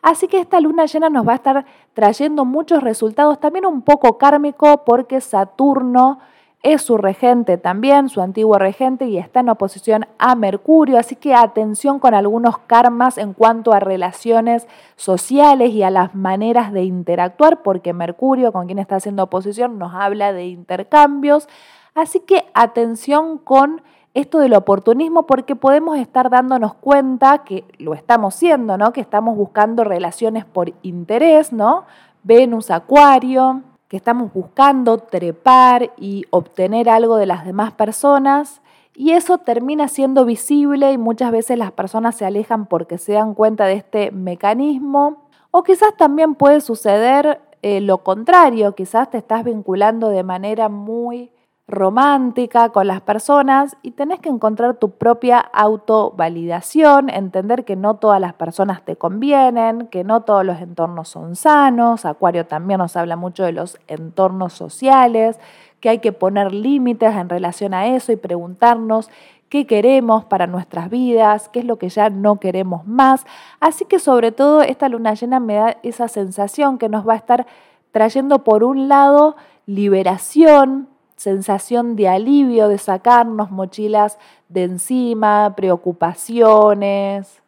así 0.02 0.28
que 0.28 0.38
esta 0.38 0.61
luna 0.61 0.87
llena 0.87 1.11
nos 1.11 1.26
va 1.26 1.33
a 1.33 1.37
estar 1.37 1.64
trayendo 1.95 2.45
muchos 2.45 2.83
resultados, 2.83 3.40
también 3.40 3.66
un 3.66 3.83
poco 3.83 4.19
kármico, 4.19 4.85
porque 4.85 5.21
Saturno 5.21 6.19
es 6.62 6.83
su 6.83 6.97
regente 6.97 7.59
también, 7.59 8.09
su 8.09 8.21
antiguo 8.21 8.57
regente, 8.57 9.07
y 9.07 9.19
está 9.19 9.40
en 9.40 9.49
oposición 9.49 10.07
a 10.19 10.37
Mercurio, 10.37 10.99
así 10.99 11.16
que 11.16 11.35
atención 11.35 11.99
con 11.99 12.14
algunos 12.14 12.59
karmas 12.59 13.19
en 13.19 13.33
cuanto 13.33 13.73
a 13.73 13.81
relaciones 13.81 14.69
sociales 14.95 15.73
y 15.73 15.83
a 15.83 15.90
las 15.90 16.14
maneras 16.14 16.73
de 16.73 16.85
interactuar, 16.85 17.62
porque 17.62 17.92
Mercurio, 17.92 18.52
con 18.52 18.66
quien 18.66 18.78
está 18.78 18.97
haciendo 18.97 19.25
oposición, 19.25 19.78
nos 19.78 19.92
habla 19.92 20.33
de 20.33 20.47
intercambios, 20.47 21.49
así 21.95 22.21
que 22.21 22.45
atención 22.54 23.38
con 23.38 23.83
esto 24.14 24.38
del 24.38 24.54
oportunismo 24.54 25.26
porque 25.26 25.57
podemos 25.57 25.99
estar 25.99 26.28
dándonos 26.28 26.75
cuenta 26.75 27.45
que 27.45 27.64
lo 27.78 27.95
estamos 27.95 28.35
siendo, 28.35 28.76
¿no? 28.76 28.92
Que 28.92 29.00
estamos 29.00 29.37
buscando 29.37 29.85
relaciones 29.85 30.45
por 30.45 30.73
interés, 30.83 31.52
¿no? 31.52 31.85
Venus, 32.23 32.71
Acuario, 32.71 33.62
que 33.88 33.97
estamos 33.97 34.33
buscando 34.33 34.99
trepar 34.99 35.92
y 35.97 36.25
obtener 36.31 36.88
algo 36.88 37.16
de 37.16 37.26
las 37.26 37.45
demás 37.45 37.73
personas 37.73 38.61
y 38.95 39.12
eso 39.12 39.38
termina 39.38 39.88
siendo 39.88 40.25
visible 40.25 40.92
y 40.92 40.99
muchas 40.99 41.33
veces 41.33 41.59
las 41.59 41.73
personas 41.73 42.14
se 42.16 42.26
alejan 42.26 42.66
porque 42.66 42.99
se 42.99 43.12
dan 43.14 43.35
cuenta 43.35 43.66
de 43.66 43.75
este 43.75 44.11
mecanismo 44.11 45.25
o 45.50 45.62
quizás 45.62 45.97
también 45.97 46.35
puede 46.35 46.61
suceder 46.61 47.40
eh, 47.62 47.81
lo 47.81 47.99
contrario, 47.99 48.75
quizás 48.75 49.11
te 49.11 49.19
estás 49.19 49.45
vinculando 49.45 50.09
de 50.09 50.23
manera 50.23 50.69
muy 50.69 51.31
romántica 51.69 52.71
con 52.71 52.87
las 52.87 53.00
personas 53.00 53.76
y 53.83 53.92
tenés 53.92 54.21
que 54.21 54.28
encontrar 54.28 54.75
tu 54.75 54.90
propia 54.90 55.38
autovalidación, 55.38 57.09
entender 57.09 57.64
que 57.64 57.76
no 57.76 57.95
todas 57.97 58.21
las 58.21 58.35
personas 58.35 58.85
te 58.85 58.97
convienen, 58.97 59.87
que 59.87 60.04
no 60.04 60.23
todos 60.23 60.45
los 60.45 60.61
entornos 60.61 61.09
son 61.09 61.37
sanos. 61.37 62.04
Acuario 62.04 62.47
también 62.47 62.78
nos 62.78 62.97
habla 62.97 63.16
mucho 63.16 63.45
de 63.45 63.52
los 63.52 63.78
entornos 63.87 64.52
sociales, 64.52 65.38
que 65.81 65.88
hay 65.88 65.99
que 66.00 66.12
poner 66.12 66.52
límites 66.52 67.14
en 67.14 67.28
relación 67.28 67.75
a 67.75 67.87
eso 67.87 68.12
y 68.12 68.16
preguntarnos 68.16 69.09
qué 69.49 69.66
queremos 69.66 70.25
para 70.25 70.47
nuestras 70.47 70.90
vidas, 70.90 71.49
qué 71.50 71.61
es 71.61 71.64
lo 71.64 71.76
que 71.76 71.90
ya 71.90 72.09
no 72.11 72.40
queremos 72.40 72.87
más. 72.87 73.25
Así 73.61 73.85
que 73.85 73.99
sobre 73.99 74.33
todo 74.33 74.62
esta 74.62 74.88
luna 74.88 75.14
llena 75.14 75.40
me 75.40 75.54
da 75.54 75.76
esa 75.83 76.09
sensación 76.09 76.78
que 76.78 76.88
nos 76.88 77.07
va 77.07 77.12
a 77.12 77.16
estar 77.16 77.47
trayendo 77.92 78.45
por 78.45 78.64
un 78.64 78.88
lado 78.88 79.37
liberación, 79.66 80.88
sensación 81.23 81.95
de 81.95 82.09
alivio, 82.09 82.67
de 82.67 82.79
sacarnos 82.79 83.52
mochilas 83.52 84.19
de 84.49 84.64
encima, 84.64 85.55
preocupaciones, 85.55 87.41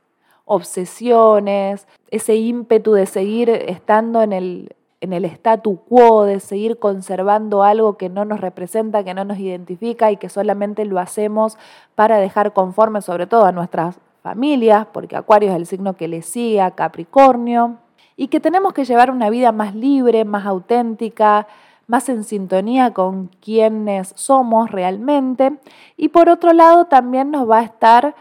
obsesiones, 0.44 1.88
ese 2.12 2.36
ímpetu 2.36 2.92
de 2.92 3.06
seguir 3.06 3.50
estando 3.50 4.22
en 4.22 4.32
el, 4.32 4.76
en 5.00 5.12
el 5.12 5.24
statu 5.24 5.80
quo, 5.88 6.22
de 6.22 6.38
seguir 6.38 6.78
conservando 6.78 7.64
algo 7.64 7.96
que 7.96 8.08
no 8.08 8.24
nos 8.24 8.40
representa, 8.40 9.02
que 9.02 9.12
no 9.12 9.24
nos 9.24 9.38
identifica 9.38 10.12
y 10.12 10.18
que 10.18 10.28
solamente 10.28 10.84
lo 10.84 11.00
hacemos 11.00 11.58
para 11.96 12.18
dejar 12.18 12.52
conforme 12.52 13.02
sobre 13.02 13.26
todo 13.26 13.44
a 13.44 13.50
nuestras 13.50 13.98
familias, 14.22 14.86
porque 14.92 15.16
Acuario 15.16 15.50
es 15.50 15.56
el 15.56 15.66
signo 15.66 15.96
que 15.96 16.06
le 16.06 16.22
sigue 16.22 16.60
a 16.60 16.70
Capricornio, 16.70 17.78
y 18.16 18.28
que 18.28 18.40
tenemos 18.40 18.72
que 18.72 18.84
llevar 18.84 19.10
una 19.10 19.30
vida 19.30 19.50
más 19.52 19.74
libre, 19.74 20.24
más 20.24 20.46
auténtica, 20.46 21.46
más 21.86 22.08
en 22.08 22.24
sintonía 22.24 22.92
con 22.92 23.28
quienes 23.40 24.12
somos 24.16 24.70
realmente. 24.70 25.58
Y 25.96 26.08
por 26.08 26.28
otro 26.28 26.52
lado, 26.52 26.86
también 26.86 27.30
nos 27.30 27.48
va 27.48 27.58
a 27.58 27.64
estar 27.64 28.14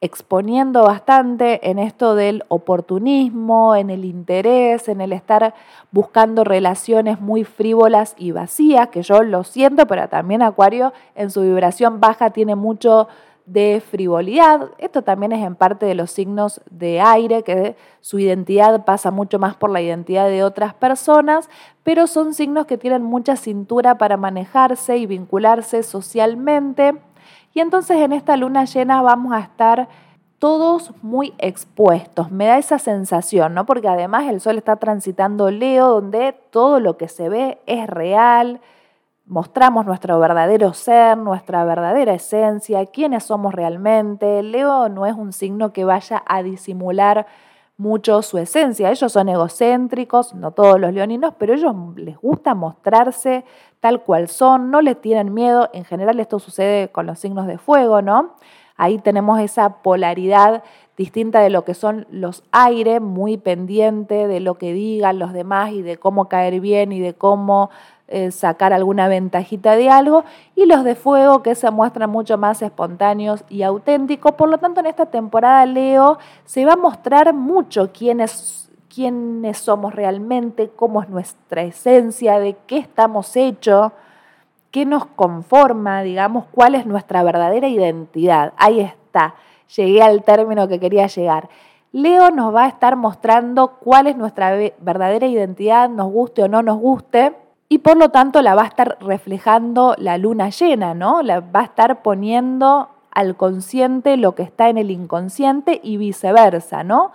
exponiendo 0.00 0.82
bastante 0.82 1.70
en 1.70 1.78
esto 1.78 2.14
del 2.14 2.44
oportunismo, 2.48 3.74
en 3.74 3.88
el 3.90 4.04
interés, 4.04 4.88
en 4.88 5.00
el 5.00 5.12
estar 5.12 5.54
buscando 5.90 6.44
relaciones 6.44 7.20
muy 7.20 7.44
frívolas 7.44 8.14
y 8.18 8.30
vacías, 8.30 8.88
que 8.88 9.02
yo 9.02 9.22
lo 9.22 9.42
siento, 9.42 9.86
pero 9.86 10.08
también 10.08 10.42
Acuario 10.42 10.92
en 11.14 11.30
su 11.30 11.40
vibración 11.42 11.98
baja 12.00 12.30
tiene 12.30 12.54
mucho 12.54 13.08
de 13.46 13.80
frivolidad. 13.80 14.70
Esto 14.78 15.02
también 15.02 15.32
es 15.32 15.44
en 15.44 15.54
parte 15.54 15.86
de 15.86 15.94
los 15.94 16.10
signos 16.10 16.60
de 16.68 17.00
aire, 17.00 17.42
que 17.44 17.76
su 18.00 18.18
identidad 18.18 18.84
pasa 18.84 19.10
mucho 19.10 19.38
más 19.38 19.56
por 19.56 19.70
la 19.70 19.80
identidad 19.80 20.28
de 20.28 20.44
otras 20.44 20.74
personas, 20.74 21.48
pero 21.82 22.06
son 22.06 22.34
signos 22.34 22.66
que 22.66 22.76
tienen 22.76 23.02
mucha 23.02 23.36
cintura 23.36 23.98
para 23.98 24.16
manejarse 24.16 24.98
y 24.98 25.06
vincularse 25.06 25.82
socialmente. 25.82 26.94
Y 27.54 27.60
entonces 27.60 27.98
en 27.98 28.12
esta 28.12 28.36
luna 28.36 28.64
llena 28.64 29.00
vamos 29.00 29.32
a 29.32 29.38
estar 29.38 29.88
todos 30.38 30.92
muy 31.02 31.32
expuestos. 31.38 32.30
Me 32.30 32.46
da 32.46 32.58
esa 32.58 32.78
sensación, 32.78 33.54
¿no? 33.54 33.64
Porque 33.64 33.88
además 33.88 34.26
el 34.28 34.40
sol 34.40 34.58
está 34.58 34.76
transitando 34.76 35.50
Leo, 35.50 35.88
donde 35.88 36.34
todo 36.50 36.80
lo 36.80 36.98
que 36.98 37.08
se 37.08 37.28
ve 37.28 37.58
es 37.66 37.86
real, 37.86 38.60
mostramos 39.26 39.84
nuestro 39.86 40.18
verdadero 40.18 40.72
ser, 40.72 41.18
nuestra 41.18 41.64
verdadera 41.64 42.14
esencia, 42.14 42.86
quiénes 42.86 43.24
somos 43.24 43.54
realmente. 43.54 44.42
Leo 44.42 44.88
no 44.88 45.04
es 45.04 45.14
un 45.14 45.32
signo 45.32 45.72
que 45.72 45.84
vaya 45.84 46.22
a 46.26 46.42
disimular 46.42 47.26
mucho 47.76 48.22
su 48.22 48.38
esencia. 48.38 48.90
Ellos 48.90 49.12
son 49.12 49.28
egocéntricos, 49.28 50.34
no 50.34 50.52
todos 50.52 50.80
los 50.80 50.92
leoninos, 50.92 51.34
pero 51.38 51.54
ellos 51.54 51.74
les 51.96 52.16
gusta 52.18 52.54
mostrarse 52.54 53.44
tal 53.80 54.02
cual 54.02 54.28
son, 54.28 54.70
no 54.70 54.80
les 54.80 55.00
tienen 55.00 55.34
miedo. 55.34 55.68
En 55.72 55.84
general 55.84 56.18
esto 56.20 56.38
sucede 56.38 56.88
con 56.88 57.06
los 57.06 57.18
signos 57.18 57.46
de 57.46 57.58
fuego, 57.58 58.00
¿no? 58.02 58.34
Ahí 58.76 58.98
tenemos 58.98 59.40
esa 59.40 59.82
polaridad 59.82 60.62
distinta 60.96 61.40
de 61.40 61.50
lo 61.50 61.64
que 61.64 61.74
son 61.74 62.06
los 62.10 62.42
aires, 62.52 63.00
muy 63.00 63.36
pendiente 63.36 64.28
de 64.28 64.40
lo 64.40 64.54
que 64.54 64.72
digan 64.72 65.18
los 65.18 65.32
demás 65.32 65.72
y 65.72 65.82
de 65.82 65.98
cómo 65.98 66.28
caer 66.28 66.60
bien 66.60 66.92
y 66.92 67.00
de 67.00 67.14
cómo 67.14 67.70
eh, 68.08 68.30
sacar 68.30 68.72
alguna 68.72 69.08
ventajita 69.08 69.74
de 69.74 69.90
algo, 69.90 70.24
y 70.54 70.66
los 70.66 70.84
de 70.84 70.94
fuego 70.94 71.42
que 71.42 71.56
se 71.56 71.70
muestran 71.72 72.08
mucho 72.08 72.38
más 72.38 72.62
espontáneos 72.62 73.42
y 73.48 73.62
auténticos. 73.62 74.32
Por 74.32 74.48
lo 74.48 74.58
tanto, 74.58 74.78
en 74.78 74.86
esta 74.86 75.06
temporada 75.06 75.66
Leo 75.66 76.18
se 76.44 76.64
va 76.64 76.74
a 76.74 76.76
mostrar 76.76 77.34
mucho 77.34 77.90
quiénes, 77.92 78.70
quiénes 78.94 79.58
somos 79.58 79.92
realmente, 79.92 80.70
cómo 80.76 81.02
es 81.02 81.08
nuestra 81.08 81.62
esencia, 81.62 82.38
de 82.38 82.56
qué 82.68 82.78
estamos 82.78 83.36
hechos, 83.36 83.90
qué 84.70 84.86
nos 84.86 85.06
conforma, 85.06 86.02
digamos, 86.02 86.44
cuál 86.52 86.76
es 86.76 86.86
nuestra 86.86 87.24
verdadera 87.24 87.66
identidad. 87.66 88.52
Ahí 88.56 88.80
está, 88.80 89.34
llegué 89.74 90.02
al 90.02 90.22
término 90.22 90.68
que 90.68 90.78
quería 90.78 91.08
llegar. 91.08 91.48
Leo 91.90 92.30
nos 92.30 92.54
va 92.54 92.66
a 92.66 92.68
estar 92.68 92.94
mostrando 92.94 93.78
cuál 93.80 94.06
es 94.06 94.16
nuestra 94.16 94.52
verdadera 94.78 95.26
identidad, 95.26 95.88
nos 95.88 96.12
guste 96.12 96.42
o 96.42 96.48
no 96.48 96.62
nos 96.62 96.78
guste, 96.78 97.34
y 97.68 97.78
por 97.78 97.96
lo 97.96 98.10
tanto 98.10 98.42
la 98.42 98.54
va 98.54 98.62
a 98.62 98.66
estar 98.66 98.98
reflejando 99.00 99.94
la 99.98 100.18
luna 100.18 100.50
llena, 100.50 100.94
¿no? 100.94 101.22
La 101.22 101.40
va 101.40 101.60
a 101.60 101.64
estar 101.64 102.02
poniendo 102.02 102.90
al 103.10 103.36
consciente 103.36 104.16
lo 104.16 104.34
que 104.34 104.42
está 104.42 104.68
en 104.68 104.78
el 104.78 104.90
inconsciente 104.90 105.80
y 105.82 105.96
viceversa, 105.96 106.84
¿no? 106.84 107.12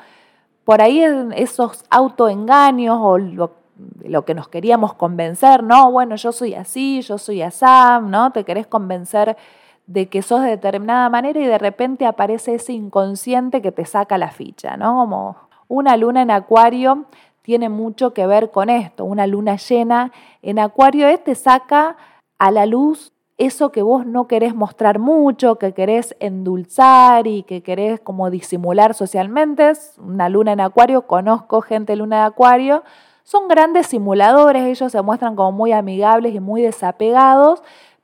Por 0.66 0.82
ahí 0.82 1.04
esos 1.36 1.86
autoengaños 1.90 2.98
o 3.00 3.18
lo, 3.18 4.26
que 4.26 4.34
nos 4.34 4.48
queríamos 4.48 4.94
convencer, 4.96 5.64
no, 5.64 5.92
bueno, 5.92 6.16
yo 6.16 6.32
soy 6.32 6.54
así, 6.54 7.02
yo 7.02 7.18
soy 7.18 7.42
asam, 7.42 8.10
¿no? 8.10 8.32
Te 8.32 8.44
querés 8.44 8.68
convencer 8.68 9.38
de 9.88 10.10
que 10.10 10.22
sos 10.22 10.42
de 10.42 10.50
determinada 10.50 11.10
manera 11.10 11.40
y 11.40 11.46
de 11.46 11.58
repente 11.58 12.06
aparece 12.06 12.56
ese 12.56 12.74
inconsciente 12.74 13.62
que 13.62 13.72
te 13.72 13.86
saca 13.86 14.18
la 14.18 14.32
ficha, 14.32 14.78
¿no? 14.78 14.96
Como 14.96 15.36
una 15.68 15.98
luna 15.98 16.22
en 16.22 16.32
acuario 16.32 17.06
tiene 17.42 17.70
mucho 17.70 18.14
que 18.14 18.28
ver 18.28 18.52
con 18.52 18.70
esto, 18.70 19.06
una 19.06 19.28
luna 19.28 19.56
llena 19.56 20.12
en 20.42 20.60
acuario 20.60 21.08
este 21.08 21.36
saca 21.36 21.98
a 22.40 22.52
la 22.52 22.66
luz 22.66 23.14
eso 23.38 23.72
que 23.72 23.82
vos 23.82 24.06
no 24.06 24.28
querés 24.28 24.54
mostrar 24.54 25.00
mucho, 25.00 25.56
que 25.56 25.74
querés 25.74 26.16
endulzar 26.20 27.26
y 27.26 27.42
que 27.42 27.64
querés 27.64 28.00
como 28.00 28.30
disimular 28.30 28.94
socialmente. 28.94 29.74
Una 29.98 30.30
luna 30.30 30.52
en 30.52 30.60
acuario, 30.60 31.08
conozco 31.08 31.62
gente 31.62 31.96
luna 31.96 32.18
de 32.18 32.26
acuario, 32.26 32.84
son 33.24 33.48
grandes 33.48 33.88
simuladores, 33.88 34.64
ellos 34.64 34.92
se 34.92 35.02
muestran 35.02 35.36
como 35.36 35.52
muy 35.52 35.72
amigables 35.72 36.36
y 36.36 36.40
muy 36.40 36.62
desapegados, 36.62 37.64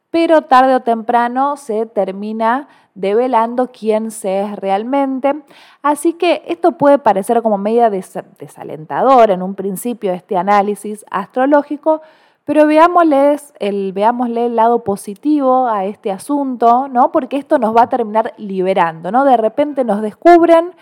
pero 0.10 0.42
tarde 0.42 0.74
o 0.74 0.80
temprano 0.80 1.56
se 1.56 1.86
termina 1.86 2.68
develando 2.96 3.70
quién 3.72 4.10
se 4.10 4.42
es 4.42 4.56
realmente. 4.56 5.36
Así 5.84 6.14
que 6.14 6.42
esto 6.48 6.74
puede 6.74 6.98
parecer 6.98 7.44
como 7.44 7.60
media 7.60 7.92
desalentador 7.92 9.30
en 9.30 9.44
un 9.44 9.54
principio 9.54 10.14
este 10.14 10.36
análisis 10.36 11.06
astrológico, 11.12 12.02
pero 12.48 12.66
veámosle 12.66 13.36
el, 13.60 13.92
veámosle 13.92 14.46
el 14.46 14.56
lado 14.56 14.86
positivo 14.86 15.68
a 15.68 15.84
este 15.84 16.14
asunto, 16.14 16.88
¿no? 16.88 17.12
Porque 17.12 17.36
esto 17.36 17.60
nos 17.60 17.76
va 17.76 17.84
a 17.84 17.90
terminar 17.90 18.34
liberando, 18.38 19.12
¿no? 19.12 19.26
De 19.26 19.36
repente 19.36 19.84
nos 19.84 20.02
descubren 20.02 20.74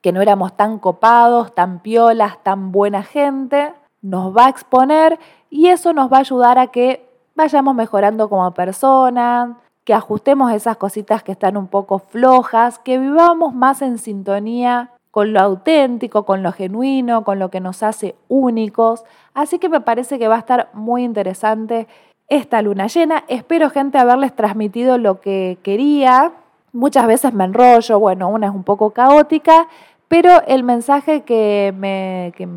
que 0.00 0.10
no 0.10 0.20
éramos 0.20 0.56
tan 0.56 0.80
copados, 0.80 1.54
tan 1.54 1.78
piolas, 1.78 2.42
tan 2.42 2.72
buena 2.72 3.04
gente, 3.04 3.72
nos 4.00 4.36
va 4.36 4.46
a 4.46 4.48
exponer 4.48 5.20
y 5.48 5.68
eso 5.68 5.92
nos 5.92 6.12
va 6.12 6.16
a 6.16 6.20
ayudar 6.20 6.58
a 6.58 6.66
que 6.66 7.08
vayamos 7.36 7.76
mejorando 7.76 8.28
como 8.28 8.52
persona, 8.52 9.58
que 9.84 9.94
ajustemos 9.94 10.52
esas 10.52 10.76
cositas 10.76 11.22
que 11.22 11.30
están 11.30 11.56
un 11.56 11.68
poco 11.68 12.00
flojas, 12.00 12.80
que 12.80 12.98
vivamos 12.98 13.54
más 13.54 13.80
en 13.80 13.98
sintonía 13.98 14.90
con 15.12 15.34
lo 15.34 15.40
auténtico, 15.40 16.24
con 16.24 16.42
lo 16.42 16.52
genuino, 16.52 17.22
con 17.22 17.38
lo 17.38 17.50
que 17.50 17.60
nos 17.60 17.82
hace 17.82 18.16
únicos. 18.28 19.04
Así 19.34 19.58
que 19.58 19.68
me 19.68 19.82
parece 19.82 20.18
que 20.18 20.26
va 20.26 20.36
a 20.36 20.38
estar 20.38 20.70
muy 20.72 21.04
interesante 21.04 21.86
esta 22.28 22.62
luna 22.62 22.86
llena. 22.86 23.22
Espero, 23.28 23.68
gente, 23.68 23.98
haberles 23.98 24.34
transmitido 24.34 24.96
lo 24.96 25.20
que 25.20 25.58
quería. 25.62 26.32
Muchas 26.72 27.06
veces 27.06 27.34
me 27.34 27.44
enrollo, 27.44 28.00
bueno, 28.00 28.30
una 28.30 28.46
es 28.46 28.54
un 28.54 28.64
poco 28.64 28.92
caótica, 28.92 29.68
pero 30.08 30.42
el 30.46 30.64
mensaje 30.64 31.20
que 31.20 31.74
me, 31.76 32.32
que 32.34 32.48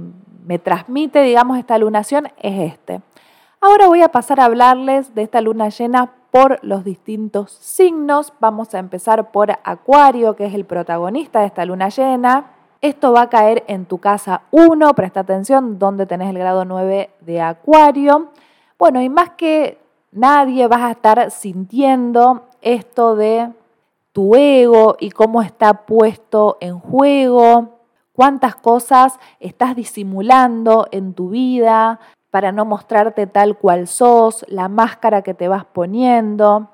me 0.47 0.57
transmite, 0.57 1.23
digamos, 1.23 1.57
esta 1.57 1.77
lunación 1.77 2.29
es 2.41 2.71
este. 2.71 3.01
Ahora 3.59 3.87
voy 3.87 4.01
a 4.01 4.09
pasar 4.09 4.39
a 4.39 4.45
hablarles 4.45 5.13
de 5.13 5.23
esta 5.23 5.41
luna 5.41 5.67
llena 5.67 6.13
por 6.35 6.59
los 6.63 6.83
distintos 6.83 7.49
signos. 7.49 8.33
Vamos 8.41 8.75
a 8.75 8.79
empezar 8.79 9.31
por 9.31 9.57
Acuario, 9.63 10.35
que 10.35 10.45
es 10.45 10.53
el 10.53 10.65
protagonista 10.65 11.39
de 11.39 11.45
esta 11.45 11.63
luna 11.63 11.87
llena. 11.87 12.51
Esto 12.81 13.13
va 13.13 13.21
a 13.21 13.29
caer 13.29 13.63
en 13.69 13.85
tu 13.85 13.99
casa 13.99 14.41
1, 14.51 14.93
presta 14.95 15.21
atención, 15.21 15.79
donde 15.79 16.05
tenés 16.05 16.29
el 16.29 16.37
grado 16.37 16.65
9 16.65 17.09
de 17.21 17.39
Acuario. 17.39 18.31
Bueno, 18.77 19.01
y 19.01 19.07
más 19.07 19.29
que 19.37 19.77
nadie 20.11 20.67
vas 20.67 20.81
a 20.81 20.91
estar 20.91 21.31
sintiendo 21.31 22.47
esto 22.61 23.15
de 23.15 23.53
tu 24.11 24.35
ego 24.35 24.97
y 24.99 25.11
cómo 25.11 25.41
está 25.41 25.85
puesto 25.85 26.57
en 26.59 26.79
juego, 26.79 27.79
cuántas 28.11 28.57
cosas 28.57 29.21
estás 29.39 29.73
disimulando 29.73 30.89
en 30.91 31.13
tu 31.13 31.29
vida 31.29 32.01
para 32.35 32.51
no 32.51 32.65
mostrarte 32.65 33.27
tal 33.27 33.57
cual 33.57 33.87
sos, 33.87 34.45
la 34.49 34.67
máscara 34.67 35.21
que 35.21 35.33
te 35.33 35.47
vas 35.47 35.63
poniendo. 35.63 36.67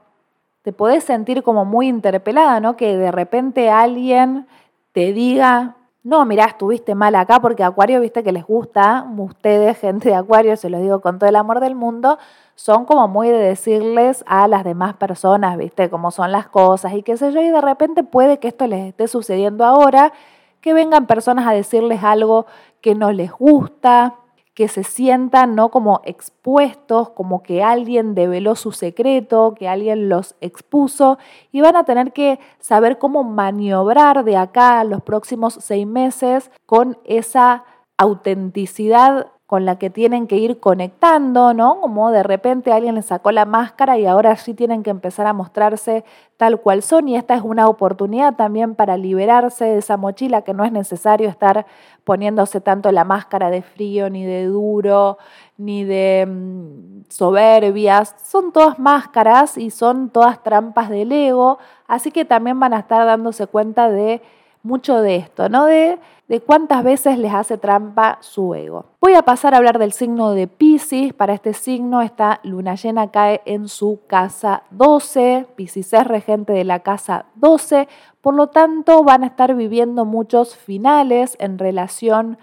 Te 0.64 0.74
podés 0.74 1.04
sentir 1.04 1.44
como 1.44 1.66
muy 1.66 1.88
interpelada, 1.88 2.60
¿no? 2.60 2.76
Que 2.76 2.98
de 2.98 3.12
repente 3.12 3.70
alguien 3.70 4.48
te 4.92 5.14
diga, 5.14 5.76
no, 6.02 6.26
mirá, 6.26 6.46
estuviste 6.46 6.96
mal 6.96 7.14
acá 7.14 7.40
porque 7.40 7.64
Acuario, 7.64 8.02
viste 8.02 8.24
que 8.24 8.32
les 8.32 8.44
gusta, 8.44 9.06
ustedes, 9.16 9.78
gente 9.82 10.10
de 10.10 10.16
Acuario, 10.16 10.58
se 10.58 10.72
los 10.72 10.82
digo 10.82 11.00
con 11.00 11.20
todo 11.20 11.30
el 11.30 11.36
amor 11.36 11.60
del 11.60 11.76
mundo, 11.76 12.18
son 12.56 12.86
como 12.86 13.08
muy 13.08 13.30
de 13.30 13.38
decirles 13.38 14.24
a 14.26 14.48
las 14.48 14.64
demás 14.64 14.96
personas, 14.96 15.60
viste, 15.60 15.92
cómo 15.92 16.10
son 16.10 16.32
las 16.32 16.48
cosas 16.48 16.94
y 16.94 17.04
qué 17.04 17.18
sé 17.18 17.32
yo, 17.34 17.40
y 17.40 17.52
de 17.52 17.62
repente 17.62 18.02
puede 18.02 18.40
que 18.40 18.48
esto 18.48 18.66
les 18.66 18.88
esté 18.88 19.08
sucediendo 19.08 19.64
ahora 19.64 20.12
que 20.60 20.74
vengan 20.74 21.06
personas 21.06 21.46
a 21.46 21.52
decirles 21.52 22.04
algo 22.04 22.48
que 22.82 22.96
no 22.96 23.12
les 23.12 23.32
gusta, 23.32 24.16
que 24.54 24.68
se 24.68 24.84
sientan 24.84 25.56
no 25.56 25.70
como 25.70 26.02
expuestos, 26.04 27.10
como 27.12 27.42
que 27.42 27.64
alguien 27.64 28.16
develó 28.16 28.56
su 28.56 28.72
secreto, 28.72 29.56
que 29.58 29.68
alguien 29.70 30.10
los 30.10 30.36
expuso 30.42 31.18
y 31.52 31.62
van 31.62 31.76
a 31.76 31.86
tener 31.86 32.12
que 32.12 32.40
saber 32.60 32.98
cómo 32.98 33.24
maniobrar 33.24 34.24
de 34.24 34.38
acá 34.38 34.80
a 34.80 34.84
los 34.84 35.02
próximos 35.02 35.58
seis 35.62 35.88
meses 35.88 36.52
con 36.66 36.98
esa 37.06 37.64
autenticidad 37.98 39.32
con 39.52 39.66
la 39.66 39.78
que 39.78 39.90
tienen 39.90 40.28
que 40.28 40.38
ir 40.38 40.62
conectando, 40.62 41.54
¿no? 41.54 41.82
Como 41.82 42.10
de 42.10 42.24
repente 42.24 42.72
alguien 42.72 42.96
les 42.96 43.08
sacó 43.08 43.34
la 43.34 43.44
máscara 43.44 43.98
y 43.98 44.06
ahora 44.06 44.38
sí 44.38 44.54
tienen 44.54 44.82
que 44.82 44.92
empezar 44.92 45.28
a 45.28 45.34
mostrarse 45.34 46.06
tal 46.38 46.62
cual 46.62 46.82
son 46.82 47.10
y 47.10 47.18
esta 47.18 47.36
es 47.36 47.42
una 47.42 47.68
oportunidad 47.68 48.38
también 48.38 48.76
para 48.76 48.96
liberarse 48.96 49.66
de 49.66 49.80
esa 49.80 49.98
mochila 49.98 50.44
que 50.44 50.54
no 50.54 50.64
es 50.64 50.72
necesario 50.72 51.28
estar 51.28 51.66
poniéndose 52.06 52.62
tanto 52.62 52.94
la 52.94 53.04
máscara 53.04 53.50
de 53.50 53.62
frío, 53.62 54.10
ni 54.10 54.24
de 54.24 54.46
duro, 54.46 55.18
ni 55.58 55.84
de 55.84 56.30
mm, 56.30 57.10
soberbias. 57.10 58.16
Son 58.24 58.54
todas 58.54 58.80
máscaras 58.80 59.58
y 59.58 59.70
son 59.70 60.12
todas 60.12 60.42
trampas 60.44 60.90
del 60.90 61.12
ego, 61.12 61.60
así 61.90 62.12
que 62.12 62.24
también 62.24 62.58
van 62.58 62.74
a 62.74 62.80
estar 62.80 63.06
dándose 63.06 63.48
cuenta 63.48 63.90
de 63.90 64.22
mucho 64.63 65.02
de 65.02 65.15
esto, 65.17 65.50
¿no? 65.50 65.65
De, 65.65 65.97
de 66.28 66.39
cuántas 66.39 66.84
veces 66.84 67.17
les 67.17 67.34
hace 67.34 67.58
trampa 67.58 68.17
su 68.21 68.56
ego. 68.56 68.86
Voy 69.02 69.15
a 69.15 69.24
pasar 69.24 69.54
a 69.54 69.58
hablar 69.58 69.80
del 69.80 69.91
signo 69.91 70.32
de 70.32 70.47
Pisces. 70.47 71.13
Para 71.13 71.34
este 71.34 71.54
signo, 71.54 72.02
esta 72.02 72.39
luna 72.43 72.76
llena 72.76 73.12
cae 73.12 73.41
en 73.45 73.67
su 73.67 74.00
casa 74.08 74.63
12. 74.71 75.47
Pisces 75.56 75.91
es 75.93 76.08
regente 76.08 76.54
de 76.54 76.63
la 76.63 76.80
casa 76.80 77.26
12. 77.36 77.88
Por 78.21 78.34
lo 78.36 78.47
tanto, 78.47 79.04
van 79.04 79.24
a 79.24 79.28
estar 79.28 79.56
viviendo 79.56 80.06
muchos 80.06 80.56
finales 80.56 81.36
en 81.39 81.58
relación 81.58 82.38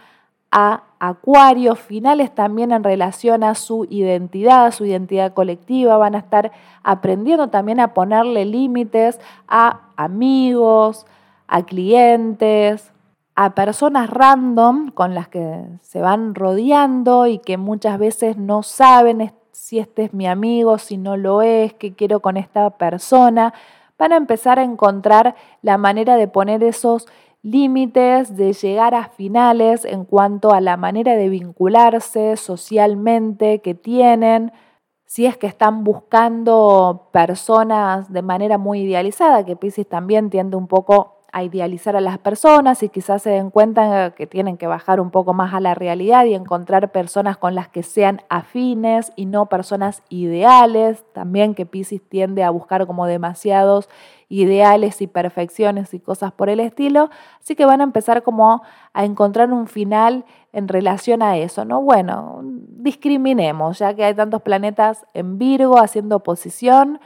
a 0.50 0.82
Acuario, 1.00 1.76
finales 1.76 2.34
también 2.34 2.72
en 2.72 2.82
relación 2.82 3.44
a 3.44 3.54
su 3.54 3.86
identidad, 3.88 4.66
a 4.66 4.72
su 4.72 4.84
identidad 4.84 5.32
colectiva, 5.32 5.96
van 5.96 6.14
a 6.14 6.18
estar 6.18 6.50
aprendiendo 6.82 7.48
también 7.48 7.80
a 7.80 7.94
ponerle 7.94 8.44
límites 8.44 9.20
a 9.46 9.82
amigos, 9.96 11.06
a 11.48 11.64
clientes, 11.64 12.92
a 13.34 13.54
personas 13.54 14.10
random 14.10 14.90
con 14.90 15.14
las 15.14 15.28
que 15.28 15.64
se 15.82 16.00
van 16.00 16.34
rodeando 16.34 17.26
y 17.26 17.38
que 17.38 17.56
muchas 17.56 17.98
veces 17.98 18.36
no 18.36 18.62
saben 18.62 19.32
si 19.52 19.78
este 19.78 20.04
es 20.04 20.14
mi 20.14 20.26
amigo, 20.26 20.78
si 20.78 20.96
no 20.96 21.16
lo 21.16 21.42
es, 21.42 21.72
qué 21.74 21.94
quiero 21.94 22.20
con 22.20 22.36
esta 22.36 22.70
persona, 22.70 23.54
van 23.98 24.12
a 24.12 24.16
empezar 24.16 24.58
a 24.58 24.62
encontrar 24.62 25.34
la 25.62 25.78
manera 25.78 26.16
de 26.16 26.28
poner 26.28 26.62
esos 26.62 27.06
límites, 27.42 28.36
de 28.36 28.52
llegar 28.52 28.94
a 28.94 29.08
finales 29.08 29.84
en 29.84 30.04
cuanto 30.04 30.52
a 30.52 30.60
la 30.60 30.76
manera 30.76 31.14
de 31.14 31.28
vincularse 31.28 32.36
socialmente 32.36 33.60
que 33.60 33.74
tienen, 33.74 34.52
si 35.06 35.26
es 35.26 35.36
que 35.36 35.46
están 35.46 35.84
buscando 35.84 37.08
personas 37.12 38.12
de 38.12 38.22
manera 38.22 38.58
muy 38.58 38.80
idealizada, 38.80 39.44
que 39.44 39.56
Pisces 39.56 39.88
también 39.88 40.28
tiende 40.28 40.56
un 40.56 40.66
poco 40.66 41.17
a 41.32 41.42
idealizar 41.42 41.94
a 41.96 42.00
las 42.00 42.18
personas 42.18 42.82
y 42.82 42.88
quizás 42.88 43.22
se 43.22 43.30
den 43.30 43.50
cuenta 43.50 44.12
que 44.12 44.26
tienen 44.26 44.56
que 44.56 44.66
bajar 44.66 45.00
un 45.00 45.10
poco 45.10 45.34
más 45.34 45.52
a 45.52 45.60
la 45.60 45.74
realidad 45.74 46.24
y 46.24 46.34
encontrar 46.34 46.90
personas 46.90 47.36
con 47.36 47.54
las 47.54 47.68
que 47.68 47.82
sean 47.82 48.22
afines 48.28 49.12
y 49.14 49.26
no 49.26 49.46
personas 49.46 50.02
ideales. 50.08 51.04
También 51.12 51.54
que 51.54 51.66
Pisces 51.66 52.00
tiende 52.08 52.44
a 52.44 52.50
buscar 52.50 52.86
como 52.86 53.06
demasiados 53.06 53.88
ideales 54.30 55.00
y 55.02 55.06
perfecciones 55.06 55.92
y 55.94 56.00
cosas 56.00 56.32
por 56.32 56.48
el 56.48 56.60
estilo. 56.60 57.10
Así 57.40 57.54
que 57.54 57.66
van 57.66 57.80
a 57.80 57.84
empezar 57.84 58.22
como 58.22 58.62
a 58.92 59.04
encontrar 59.04 59.52
un 59.52 59.66
final 59.66 60.24
en 60.52 60.68
relación 60.68 61.22
a 61.22 61.36
eso, 61.36 61.64
¿no? 61.64 61.82
Bueno, 61.82 62.40
discriminemos, 62.42 63.78
ya 63.78 63.94
que 63.94 64.04
hay 64.04 64.14
tantos 64.14 64.42
planetas 64.42 65.06
en 65.14 65.38
Virgo 65.38 65.78
haciendo 65.78 66.16
oposición. 66.16 67.00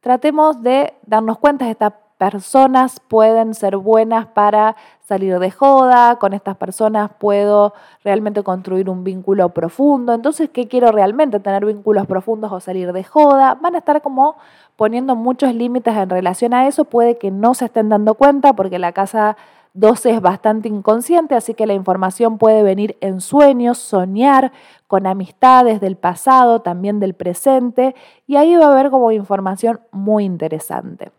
Tratemos 0.00 0.62
de 0.62 0.94
darnos 1.06 1.38
cuenta 1.38 1.66
de 1.66 1.72
esta 1.72 1.98
personas 2.22 3.00
pueden 3.00 3.52
ser 3.52 3.78
buenas 3.78 4.26
para 4.26 4.76
salir 5.00 5.40
de 5.40 5.50
joda, 5.50 6.20
con 6.20 6.34
estas 6.34 6.56
personas 6.56 7.10
puedo 7.18 7.74
realmente 8.04 8.44
construir 8.44 8.88
un 8.88 9.02
vínculo 9.02 9.48
profundo. 9.48 10.14
Entonces, 10.14 10.48
¿qué 10.48 10.68
quiero 10.68 10.92
realmente? 10.92 11.40
¿Tener 11.40 11.66
vínculos 11.66 12.06
profundos 12.06 12.52
o 12.52 12.60
salir 12.60 12.92
de 12.92 13.02
joda? 13.02 13.58
Van 13.60 13.74
a 13.74 13.78
estar 13.78 14.02
como 14.02 14.36
poniendo 14.76 15.16
muchos 15.16 15.52
límites 15.52 15.96
en 15.96 16.10
relación 16.10 16.54
a 16.54 16.68
eso. 16.68 16.84
Puede 16.84 17.18
que 17.18 17.32
no 17.32 17.54
se 17.54 17.64
estén 17.64 17.88
dando 17.88 18.14
cuenta 18.14 18.52
porque 18.52 18.78
la 18.78 18.92
casa 18.92 19.36
12 19.74 20.10
es 20.10 20.20
bastante 20.20 20.68
inconsciente, 20.68 21.34
así 21.34 21.54
que 21.54 21.66
la 21.66 21.74
información 21.74 22.38
puede 22.38 22.62
venir 22.62 22.96
en 23.00 23.20
sueños, 23.20 23.78
soñar 23.78 24.52
con 24.86 25.08
amistades 25.08 25.80
del 25.80 25.96
pasado, 25.96 26.60
también 26.60 27.00
del 27.00 27.14
presente, 27.14 27.96
y 28.28 28.36
ahí 28.36 28.54
va 28.54 28.66
a 28.66 28.72
haber 28.72 28.90
como 28.90 29.10
información 29.10 29.80
muy 29.90 30.24
interesante. 30.24 31.10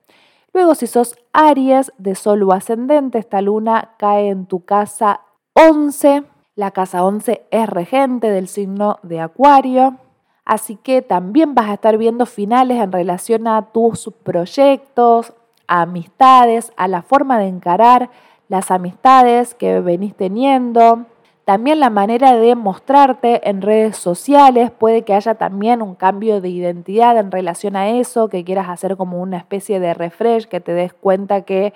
Luego, 0.54 0.76
si 0.76 0.86
sos 0.86 1.16
Aries 1.34 1.92
de 1.98 2.14
Sol 2.14 2.44
o 2.44 2.52
ascendente, 2.52 3.18
esta 3.18 3.42
luna 3.42 3.96
cae 3.98 4.30
en 4.30 4.46
tu 4.46 4.64
casa 4.64 5.22
11. 5.54 6.24
La 6.56 6.70
casa 6.70 7.04
11 7.04 7.48
es 7.50 7.70
regente 7.70 8.30
del 8.30 8.48
signo 8.48 9.00
de 9.02 9.20
Acuario. 9.20 9.98
Así 10.46 10.76
que 10.76 11.02
también 11.02 11.56
vas 11.56 11.70
a 11.70 11.74
estar 11.74 11.98
viendo 11.98 12.28
finales 12.28 12.80
en 12.80 12.92
relación 12.92 13.48
a 13.48 13.72
tus 13.72 14.12
proyectos, 14.24 15.34
a 15.68 15.82
amistades, 15.82 16.72
a 16.78 16.88
la 16.88 17.02
forma 17.02 17.40
de 17.40 17.48
encarar 17.48 18.12
las 18.48 18.70
amistades 18.70 19.56
que 19.56 19.80
venís 19.80 20.16
teniendo, 20.16 21.08
también 21.46 21.82
la 21.82 21.90
manera 21.90 22.36
de 22.38 22.56
mostrarte 22.56 23.50
en 23.50 23.62
redes 23.62 23.98
sociales, 23.98 24.72
puede 24.72 25.04
que 25.04 25.14
haya 25.14 25.36
también 25.36 25.82
un 25.82 25.96
cambio 25.96 26.40
de 26.40 26.50
identidad 26.50 27.18
en 27.18 27.32
relación 27.32 27.76
a 27.76 27.90
eso, 27.90 28.30
que 28.30 28.46
quieras 28.46 28.70
hacer 28.70 28.96
como 28.96 29.22
una 29.22 29.38
especie 29.38 29.82
de 29.82 29.94
refresh, 29.94 30.46
que 30.46 30.62
te 30.62 30.74
des 30.74 30.94
cuenta 30.94 31.42
que, 31.42 31.74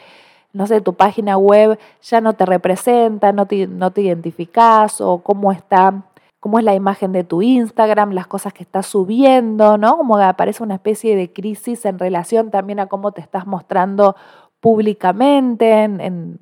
no 0.54 0.68
sé, 0.68 0.80
tu 0.80 0.94
página 0.94 1.38
web 1.38 1.78
ya 2.02 2.22
no 2.22 2.34
te 2.34 2.46
representa, 2.46 3.34
no 3.34 3.46
te, 3.46 3.68
no 3.68 3.92
te 3.92 4.02
identificas 4.02 5.02
o 5.02 5.18
cómo 5.18 5.52
está, 5.52 6.02
cómo 6.40 6.60
es 6.60 6.66
la 6.66 6.74
imagen 6.74 7.12
de 7.12 7.26
tu 7.26 7.42
Instagram, 7.42 8.12
las 8.12 8.28
cosas 8.28 8.54
que 8.54 8.64
estás 8.64 8.86
subiendo, 8.86 9.78
¿no? 9.78 9.98
Como 9.98 10.18
aparece 10.18 10.64
una 10.64 10.76
especie 10.76 11.18
de 11.18 11.34
crisis 11.34 11.84
en 11.86 12.00
relación 12.00 12.52
también 12.52 12.80
a 12.80 12.88
cómo 12.88 13.12
te 13.12 13.20
estás 13.20 13.46
mostrando 13.46 14.16
públicamente, 14.62 15.84
en, 15.84 16.00
en 16.00 16.40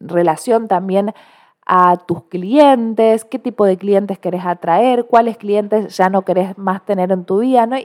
relación 0.00 0.68
también 0.68 1.12
a 1.66 1.96
tus 1.96 2.22
clientes, 2.24 3.24
qué 3.24 3.40
tipo 3.40 3.66
de 3.66 3.76
clientes 3.76 4.20
querés 4.20 4.46
atraer, 4.46 5.06
cuáles 5.06 5.36
clientes 5.36 5.96
ya 5.96 6.08
no 6.08 6.22
querés 6.22 6.56
más 6.56 6.84
tener 6.84 7.10
en 7.10 7.24
tu 7.24 7.40
vida, 7.40 7.66
¿no? 7.66 7.76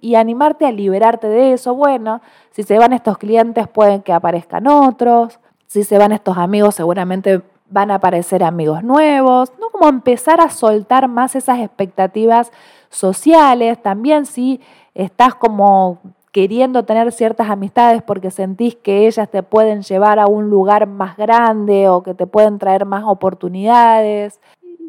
y, 0.00 0.14
animarte 0.16 0.66
a 0.66 0.72
liberarte 0.72 1.28
de 1.28 1.52
eso. 1.52 1.74
Bueno, 1.74 2.20
si 2.50 2.64
se 2.64 2.78
van 2.78 2.92
estos 2.92 3.18
clientes, 3.18 3.68
pueden 3.68 4.02
que 4.02 4.12
aparezcan 4.12 4.66
otros. 4.66 5.38
Si 5.66 5.84
se 5.84 5.98
van 5.98 6.10
estos 6.10 6.36
amigos, 6.36 6.74
seguramente 6.74 7.42
van 7.70 7.90
a 7.90 7.94
aparecer 7.94 8.42
amigos 8.42 8.82
nuevos, 8.82 9.52
¿no? 9.58 9.70
Como 9.70 9.88
empezar 9.88 10.40
a 10.40 10.50
soltar 10.50 11.08
más 11.08 11.34
esas 11.36 11.60
expectativas 11.60 12.52
sociales. 12.90 13.80
También 13.80 14.26
si 14.26 14.60
estás 14.94 15.34
como 15.34 15.98
queriendo 16.32 16.84
tener 16.84 17.12
ciertas 17.12 17.50
amistades 17.50 18.02
porque 18.02 18.30
sentís 18.30 18.74
que 18.74 19.06
ellas 19.06 19.30
te 19.30 19.42
pueden 19.42 19.82
llevar 19.82 20.18
a 20.18 20.26
un 20.26 20.48
lugar 20.48 20.86
más 20.86 21.16
grande 21.16 21.88
o 21.88 22.02
que 22.02 22.14
te 22.14 22.26
pueden 22.26 22.58
traer 22.58 22.86
más 22.86 23.04
oportunidades 23.06 24.40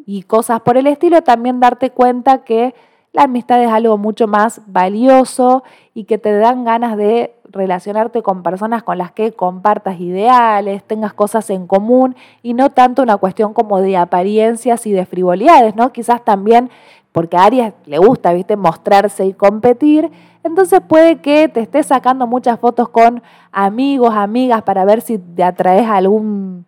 y 0.06 0.24
cosas 0.24 0.62
por 0.62 0.78
el 0.78 0.88
estilo, 0.88 1.22
también 1.22 1.60
darte 1.60 1.90
cuenta 1.92 2.44
que 2.44 2.74
la 3.12 3.24
amistad 3.24 3.62
es 3.62 3.70
algo 3.70 3.98
mucho 3.98 4.26
más 4.28 4.62
valioso 4.66 5.64
y 5.94 6.06
que 6.06 6.18
te 6.18 6.36
dan 6.36 6.64
ganas 6.64 6.98
de 6.98 7.36
relacionarte 7.44 8.24
con 8.24 8.42
personas 8.42 8.82
con 8.82 8.98
las 8.98 9.12
que 9.12 9.34
compartas 9.34 10.00
ideales, 10.00 10.84
tengas 10.84 11.14
cosas 11.14 11.50
en 11.52 11.68
común 11.68 12.16
y 12.42 12.54
no 12.56 12.72
tanto 12.72 13.04
una 13.04 13.18
cuestión 13.18 13.54
como 13.54 13.82
de 13.82 13.98
apariencias 13.98 14.88
y 14.88 14.94
de 14.94 15.06
frivolidades, 15.06 15.76
¿no? 15.76 15.92
Quizás 15.92 16.26
también 16.26 16.72
porque 17.12 17.38
a 17.38 17.44
Aries 17.44 17.74
le 17.86 18.00
gusta, 18.00 18.34
¿viste? 18.34 18.56
Mostrarse 18.56 19.26
y 19.26 19.34
competir. 19.34 20.10
Entonces 20.44 20.82
puede 20.88 21.22
que 21.22 21.48
te 21.48 21.62
estés 21.62 21.88
sacando 21.88 22.28
muchas 22.28 22.60
fotos 22.60 22.90
con 22.90 23.24
amigos, 23.52 24.14
amigas, 24.14 24.62
para 24.64 24.84
ver 24.84 25.02
si 25.02 25.18
te 25.18 25.44
atraes 25.44 25.88
algún, 25.88 26.66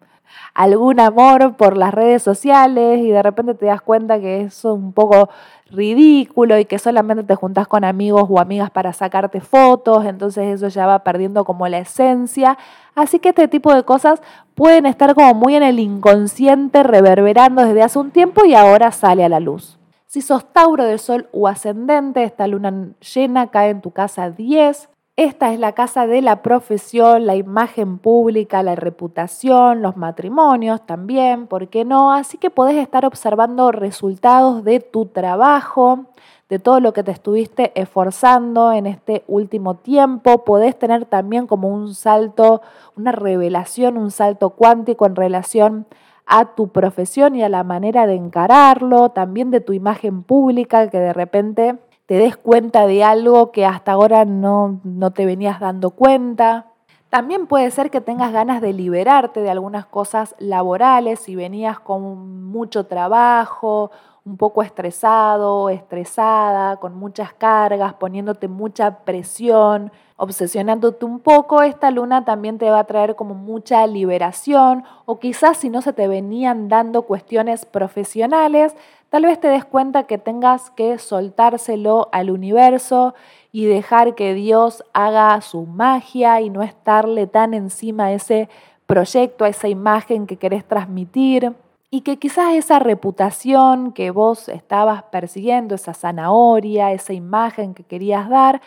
algún 0.54 1.00
amor 1.02 1.58
por 1.58 1.76
las 1.76 1.94
redes 1.94 2.24
sociales 2.24 3.00
y 3.00 3.10
de 3.10 3.22
repente 3.22 3.54
te 3.54 3.66
das 3.66 3.82
cuenta 3.82 4.20
que 4.20 4.42
eso 4.42 4.70
es 4.70 4.76
un 4.80 4.94
poco 4.94 5.30
ridículo 5.72 6.58
y 6.58 6.66
que 6.66 6.80
solamente 6.80 7.24
te 7.24 7.36
juntas 7.36 7.68
con 7.68 7.84
amigos 7.84 8.26
o 8.30 8.40
amigas 8.40 8.70
para 8.72 8.94
sacarte 8.94 9.42
fotos, 9.42 10.06
entonces 10.06 10.56
eso 10.56 10.70
ya 10.70 10.88
va 10.88 11.00
perdiendo 11.04 11.44
como 11.44 11.68
la 11.68 11.80
esencia. 11.80 12.58
Así 12.96 13.20
que 13.20 13.30
este 13.30 13.50
tipo 13.50 13.74
de 13.74 13.84
cosas 13.84 14.22
pueden 14.54 14.86
estar 14.86 15.16
como 15.16 15.34
muy 15.34 15.56
en 15.56 15.64
el 15.64 15.80
inconsciente, 15.80 16.84
reverberando 16.84 17.66
desde 17.66 17.84
hace 17.84 18.00
un 18.00 18.12
tiempo 18.12 18.46
y 18.46 18.56
ahora 18.56 18.92
sale 18.92 19.26
a 19.26 19.30
la 19.30 19.42
luz. 19.42 19.78
Si 20.16 20.22
sos 20.22 20.46
Tauro 20.46 20.86
del 20.86 21.00
Sol 21.00 21.28
o 21.34 21.46
ascendente, 21.46 22.24
esta 22.24 22.48
luna 22.48 22.94
llena 23.02 23.48
cae 23.48 23.72
en 23.72 23.82
tu 23.82 23.92
casa 23.92 24.32
10. 24.32 24.88
Esta 25.18 25.52
es 25.52 25.60
la 25.60 25.74
casa 25.74 26.08
de 26.08 26.22
la 26.22 26.42
profesión, 26.42 27.26
la 27.26 27.36
imagen 27.36 27.98
pública, 27.98 28.64
la 28.64 28.76
reputación, 28.76 29.82
los 29.82 29.98
matrimonios 29.98 30.86
también, 30.86 31.48
¿por 31.48 31.68
qué 31.68 31.84
no? 31.84 32.14
Así 32.14 32.38
que 32.38 32.50
podés 32.50 32.78
estar 32.78 33.06
observando 33.06 33.74
resultados 33.74 34.64
de 34.64 34.80
tu 34.80 35.08
trabajo, 35.08 36.06
de 36.48 36.60
todo 36.60 36.80
lo 36.80 36.94
que 36.94 37.04
te 37.04 37.12
estuviste 37.12 37.74
esforzando 37.76 38.72
en 38.72 38.86
este 38.86 39.26
último 39.28 39.76
tiempo. 39.76 40.46
Podés 40.46 40.80
tener 40.80 41.04
también 41.04 41.46
como 41.46 41.68
un 41.68 41.94
salto, 41.94 42.62
una 42.96 43.12
revelación, 43.12 43.98
un 43.98 44.12
salto 44.12 44.52
cuántico 44.52 45.08
en 45.08 45.18
relación 45.18 45.88
a 46.26 46.56
tu 46.56 46.70
profesión 46.70 47.36
y 47.36 47.44
a 47.44 47.50
la 47.50 47.64
manera 47.64 48.08
de 48.08 48.16
encararlo, 48.16 49.10
también 49.10 49.52
de 49.52 49.62
tu 49.62 49.74
imagen 49.74 50.24
pública, 50.24 50.90
que 50.90 51.00
de 51.00 51.14
repente 51.14 51.78
te 52.06 52.16
des 52.16 52.38
cuenta 52.38 52.88
de 52.88 53.04
algo 53.04 53.52
que 53.52 53.66
hasta 53.66 53.92
ahora 53.92 54.26
no, 54.26 54.80
no 54.84 55.12
te 55.12 55.26
venías 55.26 55.60
dando 55.60 55.92
cuenta. 55.92 56.68
También 57.10 57.48
puede 57.48 57.72
ser 57.72 57.92
que 57.92 58.02
tengas 58.02 58.34
ganas 58.34 58.62
de 58.62 58.74
liberarte 58.74 59.42
de 59.42 59.50
algunas 59.50 59.86
cosas 59.86 60.36
laborales, 60.38 61.20
si 61.20 61.36
venías 61.36 61.80
con 61.80 62.44
mucho 62.46 62.88
trabajo, 62.88 63.92
un 64.26 64.38
poco 64.38 64.64
estresado, 64.64 65.70
estresada, 65.70 66.78
con 66.78 66.96
muchas 66.96 67.32
cargas, 67.34 67.94
poniéndote 67.94 68.48
mucha 68.48 69.00
presión, 69.06 69.92
obsesionándote 70.18 71.06
un 71.06 71.20
poco, 71.20 71.62
esta 71.62 71.92
luna 71.92 72.26
también 72.26 72.58
te 72.58 72.70
va 72.72 72.80
a 72.80 72.84
traer 72.86 73.16
como 73.16 73.36
mucha 73.36 73.86
liberación 73.86 74.84
o 75.06 75.20
quizás 75.20 75.58
si 75.58 75.70
no 75.70 75.84
se 75.84 75.94
te 75.94 76.08
venían 76.08 76.70
dando 76.70 77.04
cuestiones 77.04 77.66
profesionales, 77.66 78.76
tal 79.10 79.24
vez 79.24 79.40
te 79.40 79.48
des 79.48 79.64
cuenta 79.64 80.04
que 80.04 80.18
tengas 80.18 80.72
que 80.72 80.98
soltárselo 80.98 82.10
al 82.12 82.32
universo 82.32 83.14
y 83.52 83.66
dejar 83.66 84.16
que 84.16 84.34
Dios 84.34 84.84
haga 84.94 85.40
su 85.42 85.68
magia 85.68 86.42
y 86.42 86.50
no 86.50 86.64
estarle 86.64 87.28
tan 87.28 87.54
encima 87.54 88.06
a 88.06 88.14
ese 88.14 88.50
proyecto, 88.88 89.46
a 89.46 89.50
esa 89.50 89.68
imagen 89.68 90.26
que 90.26 90.38
querés 90.38 90.66
transmitir 90.66 91.54
y 91.96 92.02
que 92.02 92.20
quizás 92.20 92.54
esa 92.56 92.78
reputación 92.78 93.94
que 93.94 94.12
vos 94.12 94.50
estabas 94.50 95.04
persiguiendo, 95.04 95.76
esa 95.76 95.94
zanahoria, 95.94 96.92
esa 96.92 97.14
imagen 97.14 97.74
que 97.74 97.86
querías 97.86 98.28
dar, 98.28 98.62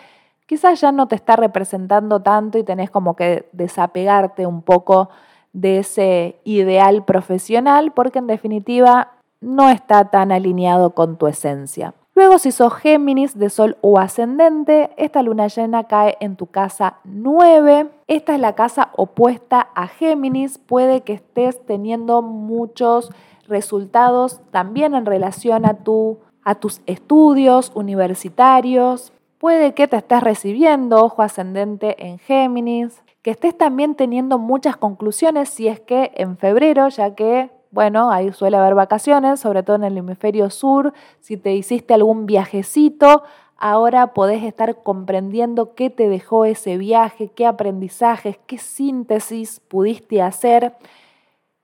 quizás 0.46 0.80
ya 0.80 0.92
no 0.92 1.08
te 1.08 1.16
está 1.16 1.36
representando 1.36 2.22
tanto 2.22 2.56
y 2.56 2.64
tenés 2.64 2.90
como 2.90 3.16
que 3.16 3.46
desapegarte 3.52 4.46
un 4.46 4.62
poco 4.62 5.10
de 5.52 5.80
ese 5.80 6.40
ideal 6.44 7.04
profesional 7.04 7.92
porque 7.92 8.18
en 8.18 8.28
definitiva 8.28 9.12
no 9.42 9.68
está 9.68 10.06
tan 10.06 10.32
alineado 10.32 10.94
con 10.94 11.18
tu 11.18 11.26
esencia. 11.26 11.92
Luego, 12.18 12.38
si 12.38 12.50
sos 12.50 12.74
Géminis 12.74 13.38
de 13.38 13.48
Sol 13.48 13.76
o 13.80 13.96
ascendente, 13.96 14.90
esta 14.96 15.22
luna 15.22 15.46
llena 15.46 15.84
cae 15.84 16.16
en 16.18 16.34
tu 16.34 16.46
casa 16.46 16.98
9. 17.04 17.90
Esta 18.08 18.34
es 18.34 18.40
la 18.40 18.56
casa 18.56 18.90
opuesta 18.96 19.68
a 19.76 19.86
Géminis. 19.86 20.58
Puede 20.58 21.02
que 21.02 21.12
estés 21.12 21.64
teniendo 21.64 22.20
muchos 22.22 23.12
resultados 23.46 24.40
también 24.50 24.96
en 24.96 25.06
relación 25.06 25.64
a, 25.64 25.74
tu, 25.74 26.18
a 26.42 26.56
tus 26.56 26.80
estudios 26.86 27.70
universitarios. 27.76 29.12
Puede 29.38 29.74
que 29.74 29.86
te 29.86 29.98
estés 29.98 30.20
recibiendo, 30.20 31.04
ojo 31.04 31.22
ascendente 31.22 32.04
en 32.04 32.18
Géminis, 32.18 33.00
que 33.22 33.30
estés 33.30 33.56
también 33.56 33.94
teniendo 33.94 34.40
muchas 34.40 34.76
conclusiones 34.76 35.50
si 35.50 35.68
es 35.68 35.78
que 35.78 36.10
en 36.16 36.36
febrero, 36.36 36.88
ya 36.88 37.14
que, 37.14 37.52
bueno, 37.70 38.10
ahí 38.10 38.32
suele 38.32 38.56
haber 38.56 38.74
vacaciones, 38.74 39.40
sobre 39.40 39.62
todo 39.62 39.76
en 39.76 39.84
el 39.84 39.98
hemisferio 39.98 40.50
sur, 40.50 40.92
si 41.20 41.36
te 41.36 41.54
hiciste 41.54 41.94
algún 41.94 42.26
viajecito, 42.26 43.22
ahora 43.56 44.14
podés 44.14 44.42
estar 44.42 44.82
comprendiendo 44.82 45.74
qué 45.74 45.90
te 45.90 46.08
dejó 46.08 46.44
ese 46.44 46.78
viaje, 46.78 47.28
qué 47.28 47.46
aprendizajes, 47.46 48.38
qué 48.46 48.58
síntesis 48.58 49.60
pudiste 49.60 50.22
hacer 50.22 50.74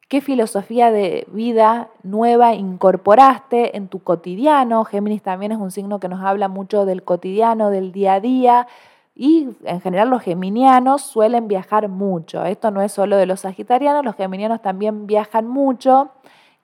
¿Qué 0.09 0.21
filosofía 0.21 0.93
de 0.93 1.27
vida 1.33 1.89
nueva 2.03 2.55
incorporaste 2.55 3.77
en 3.77 3.89
tu 3.89 4.01
cotidiano? 4.01 4.85
Géminis 4.85 5.23
también 5.23 5.51
es 5.51 5.59
un 5.59 5.71
signo 5.71 5.99
que 5.99 6.09
nos 6.09 6.23
habla 6.23 6.49
mucho 6.49 6.85
del 6.85 7.03
cotidiano, 7.03 7.71
del 7.71 7.91
día 7.91 8.15
a 8.15 8.21
día, 8.21 8.67
Y 9.17 9.49
en 9.65 9.81
general 9.81 10.11
los 10.11 10.23
geminianos 10.23 11.03
suelen 11.03 11.47
viajar 11.47 11.89
mucho. 11.89 12.45
Esto 12.45 12.71
no 12.71 12.83
es 12.83 12.93
solo 12.93 13.17
de 13.17 13.27
los 13.27 13.41
sagitarianos, 13.41 14.05
los 14.05 14.17
geminianos 14.17 14.61
también 14.61 15.07
viajan 15.07 15.47
mucho. 15.47 16.11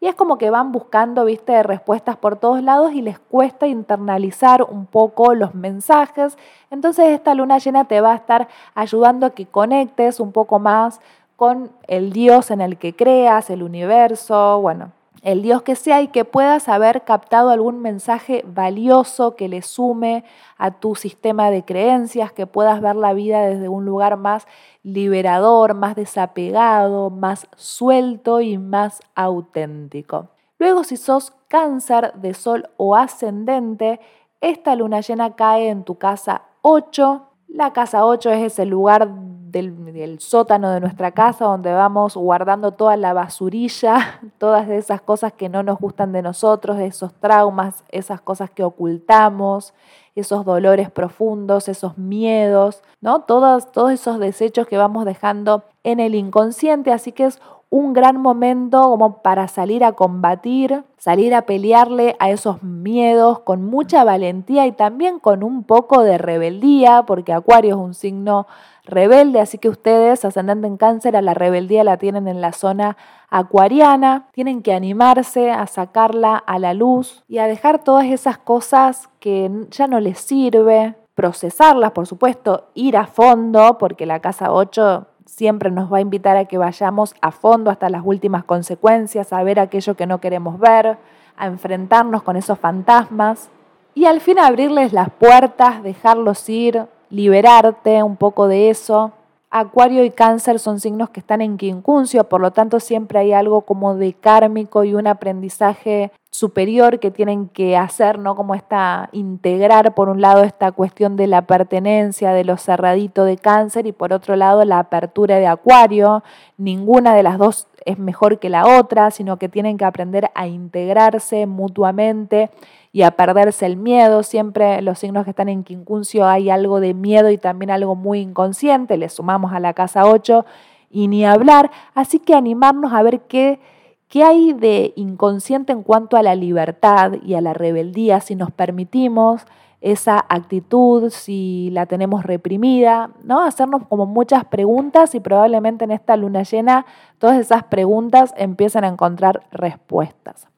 Y 0.01 0.07
es 0.07 0.15
como 0.15 0.39
que 0.39 0.51
van 0.51 0.73
buscando, 0.73 1.27
viste, 1.27 1.63
respuestas 1.63 2.17
por 2.17 2.37
todos 2.37 2.63
lados 2.63 2.93
y 2.93 3.03
les 3.03 3.19
cuesta 3.19 3.67
internalizar 3.67 4.63
un 4.63 4.87
poco 4.87 5.35
los 5.35 5.55
mensajes. 5.55 6.39
Entonces 6.71 7.11
esta 7.11 7.35
luna 7.35 7.59
llena 7.59 7.85
te 7.85 8.01
va 8.01 8.13
a 8.13 8.17
estar 8.17 8.49
ayudando 8.75 9.27
a 9.27 9.31
que 9.31 9.47
conectes 9.47 10.19
un 10.19 10.33
poco 10.33 10.59
más 10.59 11.01
con 11.37 11.71
el 11.87 12.13
Dios 12.13 12.51
en 12.51 12.63
el 12.63 12.79
que 12.79 12.97
creas, 12.97 13.51
el 13.51 13.63
universo, 13.63 14.61
bueno, 14.61 14.93
el 15.23 15.43
Dios 15.43 15.63
que 15.63 15.77
sea 15.77 16.01
y 16.03 16.09
que 16.09 16.25
puedas 16.25 16.69
haber 16.69 17.03
captado 17.05 17.51
algún 17.51 17.81
mensaje 17.81 18.45
valioso 18.47 19.37
que 19.37 19.49
le 19.49 19.63
sume 19.63 20.25
a 20.57 20.71
tu 20.73 20.95
sistema 20.95 21.51
de 21.51 21.65
creencias, 21.65 22.33
que 22.33 22.47
puedas 22.47 22.81
ver 22.81 22.97
la 22.97 23.13
vida 23.13 23.43
desde 23.43 23.69
un 23.69 23.85
lugar 23.85 24.17
más 24.17 24.47
liberador, 24.83 25.75
más 25.75 25.97
desapegado, 25.97 27.11
más 27.11 27.49
suelto 27.57 28.41
y 28.41 28.57
más 28.59 29.01
auténtico. 29.15 30.29
Luego, 30.59 30.85
si 30.85 30.97
sos 30.97 31.33
cáncer 31.49 32.13
de 32.15 32.35
sol 32.35 32.71
o 32.77 32.97
ascendente, 32.97 34.01
esta 34.41 34.75
luna 34.75 35.01
llena 35.01 35.35
cae 35.35 35.69
en 35.69 35.85
tu 35.85 35.97
casa 35.97 36.43
8. 36.63 37.27
La 37.49 37.73
casa 37.73 38.07
8 38.07 38.31
es 38.31 38.53
ese 38.53 38.67
lugar 38.67 39.09
del, 39.51 40.21
sótano 40.21 40.71
de 40.71 40.81
nuestra 40.81 41.13
casa 41.13 41.45
donde 41.45 41.73
vamos 41.73 42.17
guardando 42.17 42.73
toda 42.73 42.97
la 42.97 43.13
basurilla, 43.13 44.21
todas 44.39 44.69
esas 44.69 45.01
cosas 45.01 45.33
que 45.33 45.49
no 45.49 45.63
nos 45.63 45.79
gustan 45.79 46.13
de 46.13 46.23
nosotros, 46.23 46.79
esos 46.79 47.13
traumas, 47.15 47.85
esas 47.91 48.21
cosas 48.21 48.51
que 48.51 48.65
ocultamos, 48.65 49.75
esos 50.15 50.45
dolores 50.45 50.91
profundos, 50.91 51.69
esos 51.69 51.97
miedos, 51.97 52.83
¿no? 53.01 53.21
Todos, 53.21 53.71
todos 53.73 53.93
esos 53.93 54.19
desechos 54.19 54.67
que 54.67 54.77
vamos 54.77 55.05
dejando 55.05 55.65
en 55.85 56.01
el 56.01 56.15
inconsciente, 56.15 56.93
así 56.93 57.13
que 57.13 57.25
es 57.25 57.41
un 57.71 57.93
gran 57.93 58.21
momento 58.21 58.83
como 58.83 59.23
para 59.23 59.47
salir 59.47 59.85
a 59.85 59.93
combatir, 59.93 60.83
salir 60.99 61.35
a 61.35 61.43
pelearle 61.43 62.17
a 62.19 62.31
esos 62.31 62.65
miedos 62.65 63.39
con 63.41 63.65
mucha 63.65 64.03
valentía 64.03 64.67
y 64.67 64.73
también 64.73 65.21
con 65.21 65.45
un 65.45 65.63
poco 65.63 66.03
de 66.03 66.19
rebeldía, 66.19 67.05
porque 67.07 67.33
Acuario 67.33 67.77
es 67.77 67.81
un 67.81 67.95
signo 67.95 68.49
rebelde, 68.91 69.41
así 69.41 69.59
que 69.59 69.69
ustedes, 69.69 70.25
ascendente 70.25 70.67
en 70.67 70.77
cáncer, 70.77 71.17
a 71.17 71.23
la 71.23 71.35
rebeldía 71.35 71.85
la 71.85 71.97
tienen 71.97 72.29
en 72.29 72.41
la 72.41 72.53
zona 72.53 72.97
acuariana, 73.29 74.29
tienen 74.33 74.63
que 74.63 74.75
animarse 74.75 75.51
a 75.51 75.67
sacarla 75.67 76.37
a 76.37 76.59
la 76.59 76.75
luz 76.75 77.25
y 77.29 77.39
a 77.39 77.47
dejar 77.47 77.83
todas 77.83 78.07
esas 78.07 78.39
cosas 78.39 79.09
que 79.21 79.51
ya 79.71 79.87
no 79.87 80.01
les 80.01 80.19
sirve, 80.19 80.97
procesarlas, 81.15 81.93
por 81.93 82.07
supuesto, 82.07 82.69
ir 82.75 82.97
a 82.97 83.07
fondo, 83.07 83.79
porque 83.79 84.07
la 84.07 84.21
casa 84.21 84.53
8 84.53 85.07
siempre 85.27 85.71
nos 85.71 85.93
va 85.93 85.99
a 85.99 86.01
invitar 86.01 86.37
a 86.37 86.47
que 86.47 86.59
vayamos 86.59 87.15
a 87.21 87.31
fondo 87.31 87.71
hasta 87.71 87.89
las 87.89 88.03
últimas 88.05 88.45
consecuencias, 88.45 89.33
a 89.33 89.43
ver 89.43 89.61
aquello 89.61 89.95
que 89.95 90.07
no 90.07 90.21
queremos 90.21 90.59
ver, 90.59 90.99
a 91.37 91.47
enfrentarnos 91.47 92.23
con 92.23 92.37
esos 92.37 92.59
fantasmas 92.59 93.49
y 93.95 94.07
al 94.07 94.21
fin 94.21 94.39
abrirles 94.39 94.93
las 94.93 95.11
puertas, 95.11 95.83
dejarlos 95.83 96.49
ir, 96.49 96.87
liberarte 97.11 98.03
un 98.03 98.17
poco 98.17 98.49
de 98.49 98.71
eso. 98.71 99.13
Acuario 99.53 100.05
y 100.05 100.11
cáncer 100.11 100.61
son 100.61 100.79
signos 100.79 101.11
que 101.11 101.19
están 101.19 101.41
en 101.41 101.59
quincuncio, 101.59 102.23
por 102.29 102.41
lo 102.41 102.53
tanto 102.53 102.79
siempre 102.79 103.19
hay 103.19 103.33
algo 103.33 103.63
como 103.63 103.97
de 103.97 104.13
kármico 104.13 104.85
y 104.85 104.95
un 104.95 105.09
aprendizaje 105.09 106.13
superior 106.31 107.01
que 107.01 107.11
tienen 107.11 107.49
que 107.49 107.77
hacer, 107.77 108.21
¿no? 108.21 108.37
Como 108.37 108.55
está 108.55 109.09
integrar 109.11 109.93
por 109.97 110.09
un 110.09 110.21
lado 110.21 110.45
esta 110.45 110.71
cuestión 110.71 111.17
de 111.17 111.27
la 111.27 111.43
pertenencia, 111.43 112.31
de 112.31 112.45
lo 112.45 112.57
cerradito 112.57 113.25
de 113.25 113.37
cáncer 113.37 113.89
y 113.89 113.93
por 113.93 114.13
otro 114.13 114.37
lado 114.37 114.65
la 114.65 114.79
apertura 114.79 115.39
de 115.39 115.49
acuario. 115.49 116.23
Ninguna 116.57 117.13
de 117.17 117.25
las 117.25 117.37
dos 117.37 117.67
es 117.85 117.99
mejor 117.99 118.39
que 118.39 118.51
la 118.51 118.79
otra, 118.79 119.11
sino 119.11 119.37
que 119.37 119.49
tienen 119.49 119.77
que 119.77 119.85
aprender 119.85 120.31
a 120.37 120.47
integrarse 120.47 121.47
mutuamente 121.47 122.51
y 122.93 123.03
a 123.03 123.13
perderse 123.13 123.67
el 123.67 123.77
miedo. 123.77 124.23
Siempre 124.23 124.83
los 124.83 124.99
signos 124.99 125.25
que 125.25 125.31
están 125.31 125.49
en 125.49 125.65
quincuncio 125.65 126.27
hay 126.27 126.51
algo 126.51 126.81
de 126.81 126.95
miedo 126.95 127.31
y 127.31 127.39
también 127.39 127.71
algo 127.71 127.95
muy 127.95 128.21
inconsciente. 128.21 128.97
Le 128.97 129.09
sumamos 129.09 129.53
a 129.53 129.61
la 129.61 129.75
casa 129.75 130.07
8 130.07 130.45
y 130.91 131.09
ni 131.09 131.25
hablar. 131.25 131.71
Así 131.95 132.19
que 132.19 132.35
animarnos 132.35 132.93
a 132.93 133.03
ver 133.03 133.21
qué, 133.23 133.61
qué 134.09 134.25
hay 134.25 134.53
de 134.53 134.93
inconsciente 134.97 135.73
en 135.73 135.83
cuanto 135.83 136.17
a 136.17 136.23
la 136.23 136.35
libertad 136.35 137.13
y 137.25 137.35
a 137.35 137.41
la 137.41 137.55
rebeldía, 137.55 138.21
si 138.21 138.35
nos 138.35 138.51
permitimos 138.51 139.47
esa 139.81 140.27
actitud, 140.29 141.09
si 141.09 141.71
la 141.73 141.87
tenemos 141.87 142.25
reprimida, 142.25 143.13
¿no? 143.25 143.41
Hacernos 143.43 143.87
como 143.89 144.05
muchas 144.05 144.45
preguntas 144.45 145.15
y 145.15 145.21
probablemente 145.21 145.85
en 145.85 145.91
esta 145.91 146.17
luna 146.17 146.43
llena 146.43 146.85
todas 147.19 147.39
esas 147.39 147.65
preguntas 147.65 148.35
empiezan 148.37 148.85
a 148.85 148.89
encontrar 148.89 149.43
respuestas. 149.51 150.50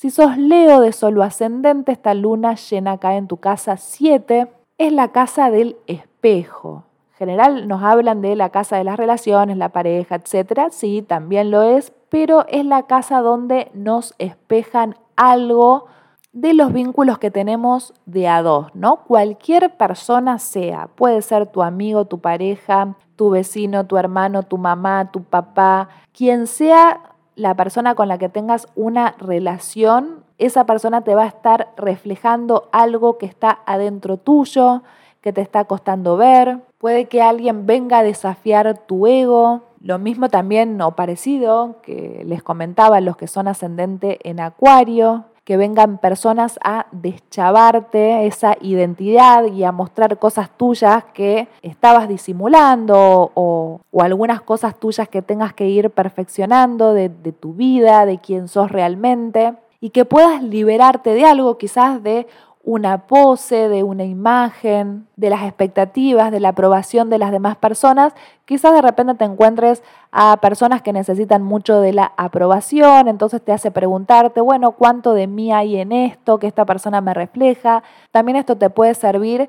Si 0.00 0.10
sos 0.10 0.36
Leo 0.38 0.80
de 0.80 0.92
solo 0.92 1.24
ascendente, 1.24 1.90
esta 1.90 2.14
luna 2.14 2.54
llena 2.54 2.92
acá 2.92 3.16
en 3.16 3.26
tu 3.26 3.38
casa 3.38 3.76
7 3.76 4.46
es 4.78 4.92
la 4.92 5.08
casa 5.08 5.50
del 5.50 5.76
espejo. 5.88 6.84
En 7.10 7.16
general 7.16 7.66
nos 7.66 7.82
hablan 7.82 8.22
de 8.22 8.36
la 8.36 8.50
casa 8.50 8.76
de 8.76 8.84
las 8.84 8.96
relaciones, 8.96 9.56
la 9.56 9.70
pareja, 9.70 10.14
etc. 10.14 10.68
Sí, 10.70 11.02
también 11.02 11.50
lo 11.50 11.62
es, 11.62 11.92
pero 12.10 12.46
es 12.46 12.64
la 12.64 12.84
casa 12.84 13.22
donde 13.22 13.72
nos 13.74 14.14
espejan 14.18 14.94
algo 15.16 15.86
de 16.32 16.54
los 16.54 16.72
vínculos 16.72 17.18
que 17.18 17.32
tenemos 17.32 17.92
de 18.06 18.28
a 18.28 18.40
dos, 18.40 18.72
¿no? 18.74 18.98
Cualquier 18.98 19.76
persona 19.76 20.38
sea, 20.38 20.90
puede 20.94 21.22
ser 21.22 21.48
tu 21.48 21.60
amigo, 21.60 22.04
tu 22.04 22.20
pareja, 22.20 22.94
tu 23.16 23.30
vecino, 23.30 23.84
tu 23.84 23.96
hermano, 23.96 24.44
tu 24.44 24.58
mamá, 24.58 25.10
tu 25.10 25.24
papá, 25.24 25.88
quien 26.12 26.46
sea 26.46 27.00
la 27.38 27.54
persona 27.54 27.94
con 27.94 28.08
la 28.08 28.18
que 28.18 28.28
tengas 28.28 28.66
una 28.74 29.14
relación, 29.18 30.24
esa 30.38 30.66
persona 30.66 31.02
te 31.02 31.14
va 31.14 31.22
a 31.22 31.28
estar 31.28 31.68
reflejando 31.76 32.68
algo 32.72 33.16
que 33.16 33.26
está 33.26 33.60
adentro 33.64 34.16
tuyo, 34.16 34.82
que 35.20 35.32
te 35.32 35.40
está 35.40 35.64
costando 35.64 36.16
ver. 36.16 36.58
Puede 36.78 37.06
que 37.06 37.22
alguien 37.22 37.64
venga 37.64 37.98
a 37.98 38.02
desafiar 38.02 38.78
tu 38.86 39.06
ego. 39.06 39.62
Lo 39.80 39.98
mismo 40.00 40.28
también 40.28 40.80
o 40.82 40.96
parecido 40.96 41.76
que 41.82 42.22
les 42.26 42.42
comentaba 42.42 43.00
los 43.00 43.16
que 43.16 43.28
son 43.28 43.46
ascendente 43.46 44.18
en 44.28 44.40
acuario 44.40 45.24
que 45.48 45.56
vengan 45.56 45.96
personas 45.96 46.60
a 46.62 46.84
deschavarte 46.92 48.26
esa 48.26 48.58
identidad 48.60 49.46
y 49.46 49.64
a 49.64 49.72
mostrar 49.72 50.18
cosas 50.18 50.50
tuyas 50.54 51.04
que 51.14 51.48
estabas 51.62 52.06
disimulando 52.06 53.32
o, 53.34 53.80
algunas 53.98 54.42
cosas 54.42 54.78
tuyas 54.78 55.08
que 55.08 55.22
tengas 55.22 55.54
que 55.54 55.66
ir 55.66 55.88
perfeccionando 55.88 56.92
de, 56.92 57.08
de 57.08 57.32
tu 57.32 57.54
vida, 57.54 58.04
de 58.04 58.18
quién 58.18 58.46
sos 58.48 58.70
realmente 58.70 59.54
y 59.80 59.88
que 59.88 60.04
puedas 60.04 60.42
liberarte 60.42 61.14
de 61.14 61.24
algo, 61.24 61.56
quizás 61.56 62.02
de 62.02 62.26
una 62.64 63.06
pose, 63.06 63.68
de 63.68 63.82
una 63.82 64.04
imagen, 64.04 65.06
de 65.16 65.30
las 65.30 65.42
expectativas, 65.44 66.30
de 66.30 66.40
la 66.40 66.50
aprobación 66.50 67.08
de 67.08 67.18
las 67.18 67.32
demás 67.32 67.56
personas, 67.56 68.12
quizás 68.44 68.74
de 68.74 68.82
repente 68.82 69.14
te 69.14 69.24
encuentres 69.24 69.82
a 70.12 70.36
personas 70.38 70.82
que 70.82 70.92
necesitan 70.92 71.42
mucho 71.42 71.80
de 71.80 71.92
la 71.92 72.12
aprobación, 72.16 73.08
entonces 73.08 73.42
te 73.42 73.52
hace 73.52 73.70
preguntarte, 73.70 74.40
bueno, 74.40 74.72
¿cuánto 74.72 75.14
de 75.14 75.26
mí 75.26 75.52
hay 75.52 75.78
en 75.78 75.92
esto 75.92 76.38
que 76.38 76.46
esta 76.46 76.66
persona 76.66 77.00
me 77.00 77.14
refleja? 77.14 77.82
También 78.10 78.36
esto 78.36 78.56
te 78.56 78.70
puede 78.70 78.94
servir 78.94 79.48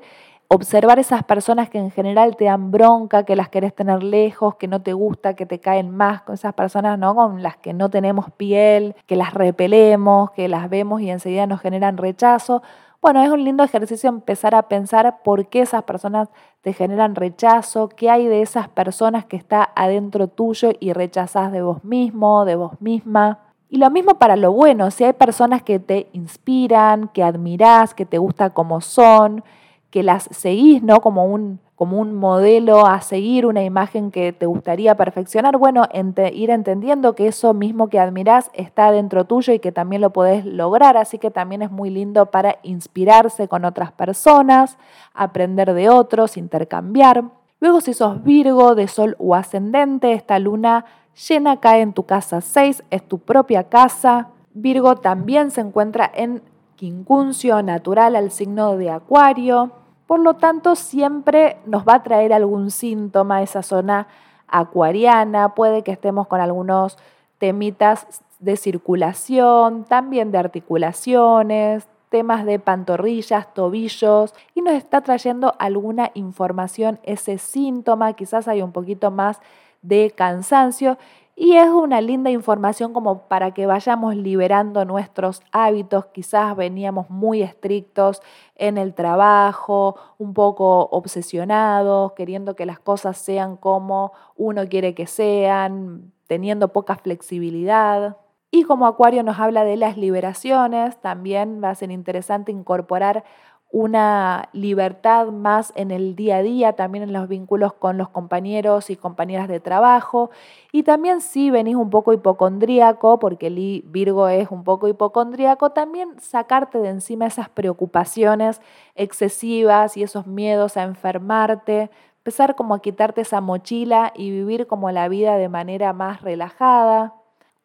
observar 0.52 0.98
esas 0.98 1.22
personas 1.22 1.70
que 1.70 1.78
en 1.78 1.92
general 1.92 2.34
te 2.34 2.46
dan 2.46 2.72
bronca, 2.72 3.22
que 3.22 3.36
las 3.36 3.48
querés 3.48 3.72
tener 3.72 4.02
lejos, 4.02 4.56
que 4.56 4.66
no 4.66 4.82
te 4.82 4.92
gusta, 4.92 5.34
que 5.34 5.46
te 5.46 5.60
caen 5.60 5.90
más, 5.90 6.22
con 6.22 6.34
esas 6.34 6.54
personas 6.54 6.98
¿no? 6.98 7.14
con 7.14 7.40
las 7.40 7.56
que 7.56 7.72
no 7.72 7.88
tenemos 7.88 8.32
piel, 8.32 8.96
que 9.06 9.14
las 9.14 9.32
repelemos, 9.32 10.32
que 10.32 10.48
las 10.48 10.68
vemos 10.68 11.02
y 11.02 11.10
enseguida 11.10 11.46
nos 11.46 11.60
generan 11.60 11.98
rechazo. 11.98 12.64
Bueno, 13.02 13.22
es 13.22 13.30
un 13.30 13.44
lindo 13.44 13.64
ejercicio 13.64 14.10
empezar 14.10 14.54
a 14.54 14.68
pensar 14.68 15.22
por 15.22 15.48
qué 15.48 15.62
esas 15.62 15.84
personas 15.84 16.28
te 16.60 16.74
generan 16.74 17.14
rechazo, 17.14 17.88
qué 17.88 18.10
hay 18.10 18.26
de 18.26 18.42
esas 18.42 18.68
personas 18.68 19.24
que 19.24 19.38
está 19.38 19.70
adentro 19.74 20.28
tuyo 20.28 20.72
y 20.80 20.92
rechazás 20.92 21.50
de 21.50 21.62
vos 21.62 21.82
mismo, 21.82 22.44
de 22.44 22.56
vos 22.56 22.78
misma. 22.82 23.38
Y 23.70 23.78
lo 23.78 23.88
mismo 23.90 24.16
para 24.18 24.36
lo 24.36 24.52
bueno, 24.52 24.90
si 24.90 25.04
hay 25.04 25.14
personas 25.14 25.62
que 25.62 25.78
te 25.78 26.10
inspiran, 26.12 27.08
que 27.08 27.22
admirás, 27.22 27.94
que 27.94 28.04
te 28.04 28.18
gusta 28.18 28.50
como 28.50 28.82
son, 28.82 29.44
que 29.90 30.02
las 30.02 30.24
seguís, 30.24 30.82
¿no? 30.82 31.00
Como 31.00 31.24
un, 31.24 31.58
como 31.80 31.98
un 31.98 32.14
modelo 32.14 32.86
a 32.86 33.00
seguir, 33.00 33.46
una 33.46 33.64
imagen 33.64 34.10
que 34.10 34.34
te 34.34 34.44
gustaría 34.44 34.98
perfeccionar, 34.98 35.56
bueno, 35.56 35.88
ir 36.34 36.50
entendiendo 36.50 37.14
que 37.14 37.26
eso 37.26 37.54
mismo 37.54 37.88
que 37.88 37.98
admirás 37.98 38.50
está 38.52 38.92
dentro 38.92 39.24
tuyo 39.24 39.54
y 39.54 39.60
que 39.60 39.72
también 39.72 40.02
lo 40.02 40.10
podés 40.10 40.44
lograr, 40.44 40.98
así 40.98 41.16
que 41.16 41.30
también 41.30 41.62
es 41.62 41.70
muy 41.70 41.88
lindo 41.88 42.26
para 42.26 42.58
inspirarse 42.64 43.48
con 43.48 43.64
otras 43.64 43.92
personas, 43.92 44.76
aprender 45.14 45.72
de 45.72 45.88
otros, 45.88 46.36
intercambiar. 46.36 47.24
Luego 47.60 47.80
si 47.80 47.94
sos 47.94 48.22
Virgo 48.22 48.74
de 48.74 48.86
Sol 48.86 49.16
o 49.18 49.34
ascendente, 49.34 50.12
esta 50.12 50.38
luna 50.38 50.84
llena 51.30 51.60
cae 51.60 51.80
en 51.80 51.94
tu 51.94 52.02
casa 52.02 52.42
6, 52.42 52.84
es 52.90 53.08
tu 53.08 53.20
propia 53.20 53.70
casa. 53.70 54.28
Virgo 54.52 54.96
también 54.96 55.50
se 55.50 55.62
encuentra 55.62 56.12
en 56.14 56.42
quincuncio 56.76 57.62
natural 57.62 58.16
al 58.16 58.30
signo 58.30 58.76
de 58.76 58.90
Acuario 58.90 59.79
Por 60.10 60.18
lo 60.18 60.34
tanto, 60.34 60.74
siempre 60.74 61.58
nos 61.66 61.84
va 61.84 61.94
a 61.94 62.02
traer 62.02 62.32
algún 62.32 62.72
síntoma 62.72 63.42
esa 63.42 63.62
zona 63.62 64.08
acuariana, 64.48 65.54
puede 65.54 65.84
que 65.84 65.92
estemos 65.92 66.26
con 66.26 66.40
algunos 66.40 66.98
temitas 67.38 68.20
de 68.40 68.56
circulación, 68.56 69.84
también 69.84 70.32
de 70.32 70.38
articulaciones, 70.38 71.86
temas 72.08 72.44
de 72.44 72.58
pantorrillas, 72.58 73.54
tobillos 73.54 74.34
y 74.52 74.62
nos 74.62 74.74
está 74.74 75.00
trayendo 75.02 75.54
alguna 75.60 76.10
información 76.14 76.98
ese 77.04 77.38
síntoma, 77.38 78.14
quizás 78.14 78.48
hay 78.48 78.62
un 78.62 78.72
poquito 78.72 79.12
más 79.12 79.38
de 79.80 80.10
cansancio 80.10 80.98
y 81.42 81.56
es 81.56 81.70
una 81.70 82.02
linda 82.02 82.28
información 82.28 82.92
como 82.92 83.22
para 83.26 83.54
que 83.54 83.64
vayamos 83.64 84.14
liberando 84.14 84.84
nuestros 84.84 85.40
hábitos. 85.52 86.04
Quizás 86.12 86.54
veníamos 86.54 87.08
muy 87.08 87.40
estrictos 87.40 88.20
en 88.56 88.76
el 88.76 88.92
trabajo, 88.92 89.96
un 90.18 90.34
poco 90.34 90.90
obsesionados, 90.90 92.12
queriendo 92.12 92.56
que 92.56 92.66
las 92.66 92.78
cosas 92.78 93.16
sean 93.16 93.56
como 93.56 94.12
uno 94.36 94.68
quiere 94.68 94.94
que 94.94 95.06
sean, 95.06 96.12
teniendo 96.26 96.74
poca 96.74 96.96
flexibilidad. 96.96 98.18
Y 98.50 98.64
como 98.64 98.86
Acuario 98.86 99.22
nos 99.22 99.38
habla 99.38 99.64
de 99.64 99.78
las 99.78 99.96
liberaciones, 99.96 101.00
también 101.00 101.62
va 101.64 101.70
a 101.70 101.74
ser 101.74 101.90
interesante 101.90 102.52
incorporar 102.52 103.24
una 103.72 104.48
libertad 104.52 105.28
más 105.28 105.72
en 105.76 105.90
el 105.90 106.16
día 106.16 106.36
a 106.36 106.42
día, 106.42 106.72
también 106.74 107.04
en 107.04 107.12
los 107.12 107.28
vínculos 107.28 107.72
con 107.72 107.98
los 107.98 108.08
compañeros 108.08 108.90
y 108.90 108.96
compañeras 108.96 109.48
de 109.48 109.60
trabajo. 109.60 110.30
Y 110.72 110.82
también 110.82 111.20
si 111.20 111.50
venís 111.50 111.76
un 111.76 111.90
poco 111.90 112.12
hipocondríaco, 112.12 113.18
porque 113.18 113.46
el 113.46 113.84
Virgo 113.86 114.28
es 114.28 114.50
un 114.50 114.64
poco 114.64 114.88
hipocondríaco, 114.88 115.70
también 115.70 116.18
sacarte 116.20 116.78
de 116.78 116.88
encima 116.88 117.26
esas 117.26 117.48
preocupaciones 117.48 118.60
excesivas 118.96 119.96
y 119.96 120.02
esos 120.02 120.26
miedos 120.26 120.76
a 120.76 120.82
enfermarte, 120.82 121.90
empezar 122.18 122.56
como 122.56 122.74
a 122.74 122.82
quitarte 122.82 123.20
esa 123.20 123.40
mochila 123.40 124.12
y 124.16 124.30
vivir 124.30 124.66
como 124.66 124.90
la 124.90 125.08
vida 125.08 125.36
de 125.36 125.48
manera 125.48 125.92
más 125.92 126.22
relajada 126.22 127.14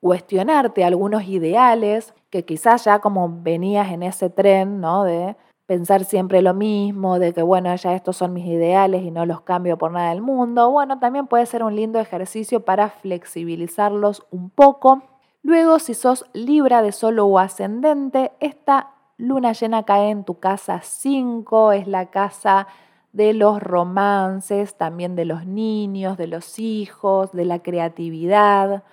cuestionarte 0.05 0.83
algunos 0.83 1.23
ideales 1.23 2.13
que 2.29 2.45
quizás 2.45 2.85
ya 2.85 2.99
como 2.99 3.41
venías 3.41 3.91
en 3.91 4.03
ese 4.03 4.29
tren, 4.29 4.79
¿no? 4.79 5.03
De 5.03 5.35
pensar 5.65 6.03
siempre 6.03 6.41
lo 6.41 6.53
mismo, 6.53 7.19
de 7.19 7.33
que 7.33 7.41
bueno, 7.41 7.75
ya 7.75 7.93
estos 7.93 8.17
son 8.17 8.33
mis 8.33 8.45
ideales 8.45 9.03
y 9.03 9.11
no 9.11 9.25
los 9.25 9.41
cambio 9.41 9.77
por 9.77 9.91
nada 9.91 10.09
del 10.09 10.21
mundo. 10.21 10.69
Bueno, 10.69 10.99
también 10.99 11.27
puede 11.27 11.45
ser 11.45 11.63
un 11.63 11.75
lindo 11.75 11.99
ejercicio 11.99 12.65
para 12.65 12.89
flexibilizarlos 12.89 14.25
un 14.31 14.49
poco. 14.49 15.03
Luego, 15.41 15.79
si 15.79 15.93
sos 15.93 16.25
Libra 16.33 16.81
de 16.81 16.91
solo 16.91 17.25
o 17.25 17.39
ascendente, 17.39 18.31
esta 18.39 18.91
luna 19.17 19.53
llena 19.53 19.83
cae 19.83 20.09
en 20.09 20.23
tu 20.23 20.39
casa 20.39 20.81
5, 20.83 21.71
es 21.71 21.87
la 21.87 22.07
casa 22.07 22.67
de 23.13 23.33
los 23.33 23.61
romances, 23.61 24.75
también 24.75 25.15
de 25.15 25.25
los 25.25 25.45
niños, 25.45 26.17
de 26.17 26.27
los 26.27 26.59
hijos, 26.59 27.31
de 27.31 27.45
la 27.45 27.59
creatividad 27.59 28.83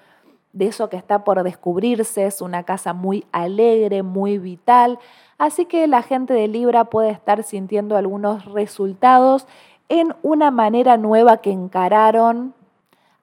de 0.52 0.66
eso 0.66 0.88
que 0.88 0.96
está 0.96 1.24
por 1.24 1.42
descubrirse, 1.42 2.26
es 2.26 2.42
una 2.42 2.62
casa 2.64 2.92
muy 2.92 3.24
alegre, 3.32 4.02
muy 4.02 4.38
vital, 4.38 4.98
así 5.38 5.64
que 5.64 5.86
la 5.86 6.02
gente 6.02 6.34
de 6.34 6.48
Libra 6.48 6.84
puede 6.84 7.10
estar 7.10 7.42
sintiendo 7.42 7.96
algunos 7.96 8.44
resultados 8.46 9.46
en 9.88 10.14
una 10.22 10.50
manera 10.50 10.96
nueva 10.96 11.38
que 11.38 11.52
encararon 11.52 12.54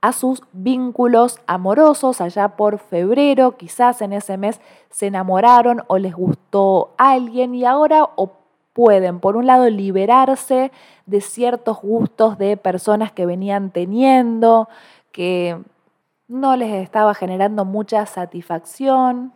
a 0.02 0.13
sus 0.13 0.44
vínculos 0.54 1.39
amorosos. 1.48 2.22
Allá 2.22 2.50
por 2.50 2.80
febrero, 2.80 3.58
quizás 3.58 4.02
en 4.02 4.13
ese 4.13 4.38
mes 4.38 4.62
se 4.89 5.08
enamoraron 5.08 5.82
o 5.88 5.98
les 5.98 6.15
gustó 6.15 6.94
alguien 6.98 7.56
y 7.56 7.65
ahora 7.65 8.10
o 8.15 8.34
pueden, 8.74 9.20
por 9.20 9.36
un 9.36 9.46
lado, 9.46 9.70
liberarse 9.70 10.72
de 11.06 11.22
ciertos 11.22 11.82
gustos 11.82 12.38
de 12.38 12.56
personas 12.56 13.12
que 13.12 13.26
venían 13.26 13.72
teniendo, 13.72 14.70
que 15.12 15.58
no 16.30 16.56
les 16.56 16.74
estaba 16.76 17.13
generando 17.13 17.65
mucha 17.65 18.06
satisfacción, 18.06 19.34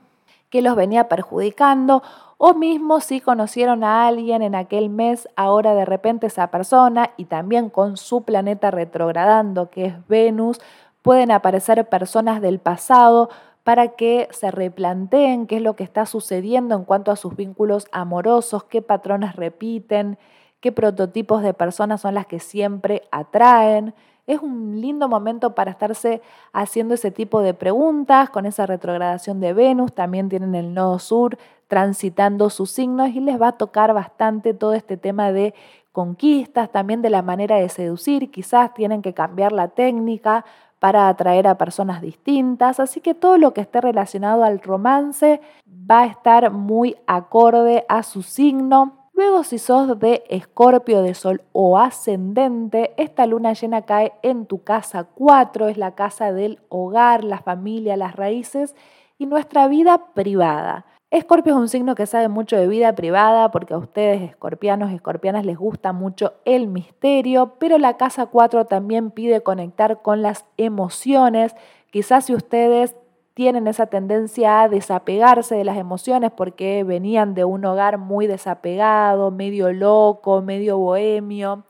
que 0.50 0.62
los 0.62 0.76
venía 0.76 1.10
perjudicando, 1.10 2.04
o 2.38 2.54
mismo 2.54 3.00
si 3.00 3.20
conocieron 3.20 3.84
a 3.84 4.08
alguien 4.08 4.44
en 4.44 4.54
aquel 4.54 4.90
mes, 4.90 5.28
ahora 5.36 5.74
de 5.74 5.86
repente 5.86 6.28
esa 6.28 6.48
persona 6.48 7.10
y 7.18 7.26
también 7.26 7.70
con 7.70 7.98
su 7.98 8.22
planeta 8.24 8.70
retrogradando, 8.70 9.70
que 9.72 9.86
es 9.88 10.08
Venus, 10.08 10.62
pueden 11.02 11.32
aparecer 11.32 11.88
personas 11.90 12.42
del 12.42 12.60
pasado 12.60 13.30
para 13.64 13.90
que 13.90 14.28
se 14.32 14.52
replanteen 14.52 15.48
qué 15.48 15.56
es 15.56 15.62
lo 15.62 15.76
que 15.76 15.84
está 15.84 16.06
sucediendo 16.06 16.76
en 16.76 16.84
cuanto 16.84 17.12
a 17.12 17.16
sus 17.16 17.36
vínculos 17.36 17.88
amorosos, 17.92 18.66
qué 18.66 18.82
patrones 18.82 19.36
repiten, 19.36 20.20
qué 20.60 20.72
prototipos 20.72 21.42
de 21.42 21.54
personas 21.54 22.02
son 22.02 22.14
las 22.14 22.28
que 22.28 22.40
siempre 22.40 23.04
atraen. 23.12 23.96
Es 24.26 24.42
un 24.42 24.80
lindo 24.80 25.10
momento 25.10 25.54
para 25.54 25.72
estarse 25.72 26.22
haciendo 26.54 26.94
ese 26.94 27.12
tipo 27.12 27.42
de 27.42 27.54
preguntas 27.54 28.30
con 28.30 28.46
esa 28.46 28.66
retrogradación 28.66 29.42
de 29.42 29.52
Venus. 29.52 29.94
También 29.94 30.30
tienen 30.30 30.56
el 30.56 30.74
nodo 30.74 30.98
sur 31.00 31.38
transitando 31.68 32.50
sus 32.50 32.72
signos 32.72 33.10
y 33.10 33.20
les 33.20 33.42
va 33.42 33.50
a 33.50 33.58
tocar 33.58 33.94
bastante 33.94 34.54
todo 34.54 34.76
este 34.76 34.96
tema 34.96 35.34
de 35.34 35.54
conquistas, 35.92 36.72
también 36.72 37.02
de 37.02 37.10
la 37.10 37.22
manera 37.22 37.58
de 37.58 37.68
seducir. 37.68 38.32
Quizás 38.32 38.74
tienen 38.74 39.02
que 39.02 39.14
cambiar 39.14 39.52
la 39.52 39.68
técnica 39.68 40.46
para 40.80 41.10
atraer 41.10 41.48
a 41.48 41.58
personas 41.58 42.02
distintas. 42.02 42.80
Así 42.80 43.02
que 43.02 43.14
todo 43.14 43.38
lo 43.38 43.54
que 43.54 43.62
esté 43.62 43.82
relacionado 43.82 44.46
al 44.46 44.60
romance 44.60 45.42
va 45.68 46.04
a 46.04 46.06
estar 46.06 46.50
muy 46.52 46.96
acorde 47.08 47.86
a 47.90 48.04
su 48.04 48.24
signo. 48.24 49.03
Luego, 49.24 49.46
si 49.46 49.58
sos 49.58 49.98
de 50.00 50.26
Escorpio 50.28 51.02
de 51.02 51.14
Sol 51.14 51.44
o 51.54 51.80
ascendente, 51.80 52.94
esta 52.98 53.26
luna 53.26 53.54
llena 53.54 53.84
cae 53.84 54.12
en 54.22 54.46
tu 54.46 54.66
casa 54.66 55.06
4, 55.06 55.70
es 55.70 55.78
la 55.78 55.96
casa 55.96 56.34
del 56.34 56.60
hogar, 56.68 57.24
la 57.24 57.40
familia, 57.40 57.96
las 57.96 58.18
raíces 58.18 58.76
y 59.18 59.26
nuestra 59.26 59.70
vida 59.70 60.14
privada. 60.14 60.86
Escorpio 61.10 61.54
es 61.54 61.58
un 61.58 61.70
signo 61.70 61.96
que 61.96 62.06
sabe 62.06 62.28
mucho 62.28 62.58
de 62.58 62.68
vida 62.68 62.96
privada 62.96 63.50
porque 63.50 63.76
a 63.76 63.78
ustedes, 63.78 64.22
escorpianos 64.24 64.92
y 64.92 64.96
escorpianas, 64.96 65.46
les 65.46 65.58
gusta 65.58 65.94
mucho 65.94 66.34
el 66.44 66.68
misterio, 66.68 67.54
pero 67.60 67.78
la 67.78 67.96
casa 67.96 68.26
4 68.26 68.66
también 68.66 69.10
pide 69.10 69.42
conectar 69.42 70.02
con 70.02 70.22
las 70.22 70.44
emociones. 70.58 71.56
Quizás 71.92 72.26
si 72.26 72.36
ustedes 72.36 72.98
tienen 73.34 73.68
esa 73.68 73.88
tendencia 73.88 74.62
a 74.62 74.70
desapegarse 74.70 75.56
de 75.56 75.64
las 75.64 75.78
emociones 75.78 76.32
porque 76.32 76.84
venían 76.84 77.34
de 77.34 77.46
un 77.46 77.66
hogar 77.66 77.98
muy 77.98 78.28
desapegado, 78.28 79.32
medio 79.32 79.74
loco, 79.74 80.42
medio 80.42 80.78
bohemio. 80.78 81.64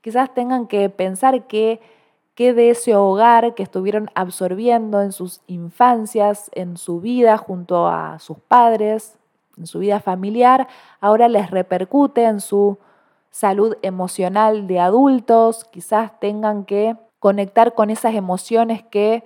Quizás 0.00 0.32
tengan 0.32 0.68
que 0.68 0.88
pensar 0.90 1.46
que, 1.48 1.80
que 2.34 2.54
de 2.54 2.70
ese 2.70 2.94
hogar 2.94 3.54
que 3.54 3.64
estuvieron 3.64 4.10
absorbiendo 4.14 5.02
en 5.02 5.10
sus 5.10 5.40
infancias, 5.48 6.50
en 6.54 6.76
su 6.76 7.00
vida 7.00 7.36
junto 7.36 7.88
a 7.88 8.20
sus 8.20 8.38
padres, 8.38 9.18
en 9.56 9.66
su 9.66 9.80
vida 9.80 9.98
familiar, 9.98 10.68
ahora 11.00 11.26
les 11.26 11.50
repercute 11.50 12.24
en 12.24 12.40
su 12.40 12.78
salud 13.30 13.76
emocional 13.82 14.68
de 14.68 14.78
adultos. 14.78 15.64
Quizás 15.64 16.18
tengan 16.20 16.64
que 16.64 16.96
conectar 17.18 17.74
con 17.74 17.90
esas 17.90 18.14
emociones 18.14 18.84
que 18.84 19.24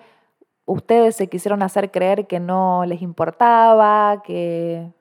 ustedes 0.65 1.17
se 1.17 1.29
quisieron 1.29 1.63
hacer 1.63 1.91
creer 1.91 2.27
que 2.27 2.41
no 2.41 2.85
les 2.87 3.03
importaba, 3.03 4.23
que 4.23 4.93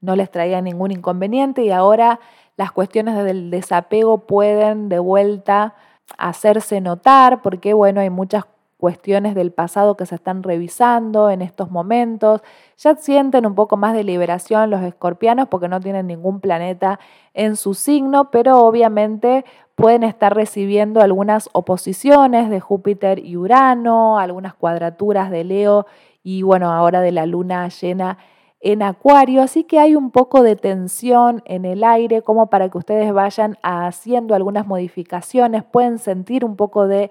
no 0.00 0.16
les 0.16 0.30
traía 0.30 0.60
ningún 0.60 0.90
inconveniente 0.90 1.62
y 1.62 1.70
ahora 1.70 2.20
las 2.56 2.72
cuestiones 2.72 3.22
del 3.24 3.50
desapego 3.50 4.26
pueden 4.26 4.88
de 4.88 4.98
vuelta 4.98 5.74
hacerse 6.18 6.80
notar 6.80 7.42
porque 7.42 7.74
bueno, 7.74 8.00
hay 8.00 8.10
muchas 8.10 8.44
cuestiones 8.76 9.34
del 9.34 9.52
pasado 9.52 9.96
que 9.96 10.06
se 10.06 10.14
están 10.14 10.42
revisando 10.42 11.30
en 11.30 11.42
estos 11.42 11.70
momentos. 11.70 12.42
Ya 12.76 12.94
sienten 12.96 13.46
un 13.46 13.54
poco 13.54 13.76
más 13.76 13.94
de 13.94 14.04
liberación 14.04 14.70
los 14.70 14.82
escorpianos 14.82 15.48
porque 15.48 15.68
no 15.68 15.80
tienen 15.80 16.06
ningún 16.06 16.40
planeta 16.40 17.00
en 17.32 17.56
su 17.56 17.74
signo, 17.74 18.30
pero 18.30 18.60
obviamente 18.64 19.44
pueden 19.74 20.02
estar 20.02 20.34
recibiendo 20.34 21.00
algunas 21.00 21.48
oposiciones 21.52 22.50
de 22.50 22.60
Júpiter 22.60 23.18
y 23.18 23.36
Urano, 23.36 24.18
algunas 24.18 24.54
cuadraturas 24.54 25.30
de 25.30 25.44
Leo 25.44 25.86
y 26.22 26.42
bueno, 26.42 26.72
ahora 26.72 27.00
de 27.00 27.12
la 27.12 27.26
luna 27.26 27.68
llena 27.68 28.18
en 28.60 28.82
Acuario, 28.82 29.42
así 29.42 29.64
que 29.64 29.78
hay 29.78 29.94
un 29.94 30.10
poco 30.10 30.42
de 30.42 30.56
tensión 30.56 31.42
en 31.44 31.64
el 31.64 31.84
aire 31.84 32.22
como 32.22 32.48
para 32.48 32.68
que 32.68 32.78
ustedes 32.78 33.12
vayan 33.12 33.58
haciendo 33.62 34.34
algunas 34.34 34.66
modificaciones, 34.66 35.62
pueden 35.62 35.98
sentir 35.98 36.44
un 36.44 36.56
poco 36.56 36.88
de 36.88 37.10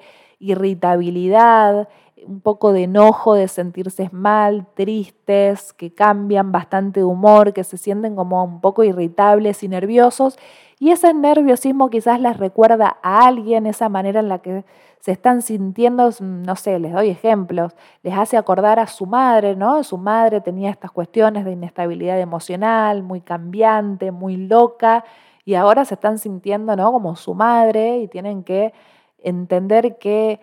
irritabilidad, 0.51 1.89
un 2.25 2.41
poco 2.41 2.73
de 2.73 2.83
enojo, 2.83 3.35
de 3.35 3.47
sentirse 3.47 4.09
mal, 4.11 4.65
tristes, 4.73 5.73
que 5.73 5.93
cambian 5.93 6.51
bastante 6.51 7.03
humor, 7.03 7.53
que 7.53 7.63
se 7.63 7.77
sienten 7.77 8.15
como 8.15 8.43
un 8.43 8.61
poco 8.61 8.83
irritables 8.83 9.61
y 9.63 9.67
nerviosos 9.67 10.37
y 10.77 10.91
ese 10.91 11.13
nerviosismo 11.13 11.89
quizás 11.89 12.19
les 12.19 12.37
recuerda 12.37 12.97
a 13.01 13.25
alguien, 13.27 13.65
esa 13.65 13.87
manera 13.87 14.19
en 14.19 14.27
la 14.27 14.39
que 14.39 14.65
se 14.99 15.11
están 15.11 15.41
sintiendo, 15.41 16.09
no 16.19 16.55
sé, 16.55 16.79
les 16.79 16.91
doy 16.91 17.09
ejemplos, 17.09 17.75
les 18.03 18.17
hace 18.17 18.37
acordar 18.37 18.79
a 18.79 18.87
su 18.87 19.05
madre, 19.05 19.55
¿no? 19.55 19.83
Su 19.83 19.97
madre 19.97 20.41
tenía 20.41 20.71
estas 20.71 20.91
cuestiones 20.91 21.45
de 21.45 21.51
inestabilidad 21.51 22.19
emocional, 22.19 23.03
muy 23.03 23.21
cambiante, 23.21 24.11
muy 24.11 24.35
loca, 24.35 25.05
y 25.45 25.53
ahora 25.53 25.85
se 25.85 25.93
están 25.93 26.17
sintiendo 26.17 26.75
¿no? 26.75 26.91
como 26.91 27.15
su 27.15 27.35
madre 27.35 27.99
y 27.99 28.07
tienen 28.07 28.43
que 28.43 28.73
entender 29.19 29.97
que 29.97 30.39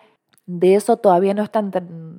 de 0.46 0.74
eso 0.74 0.96
todavía 0.96 1.34
no, 1.34 1.42
están, 1.42 1.70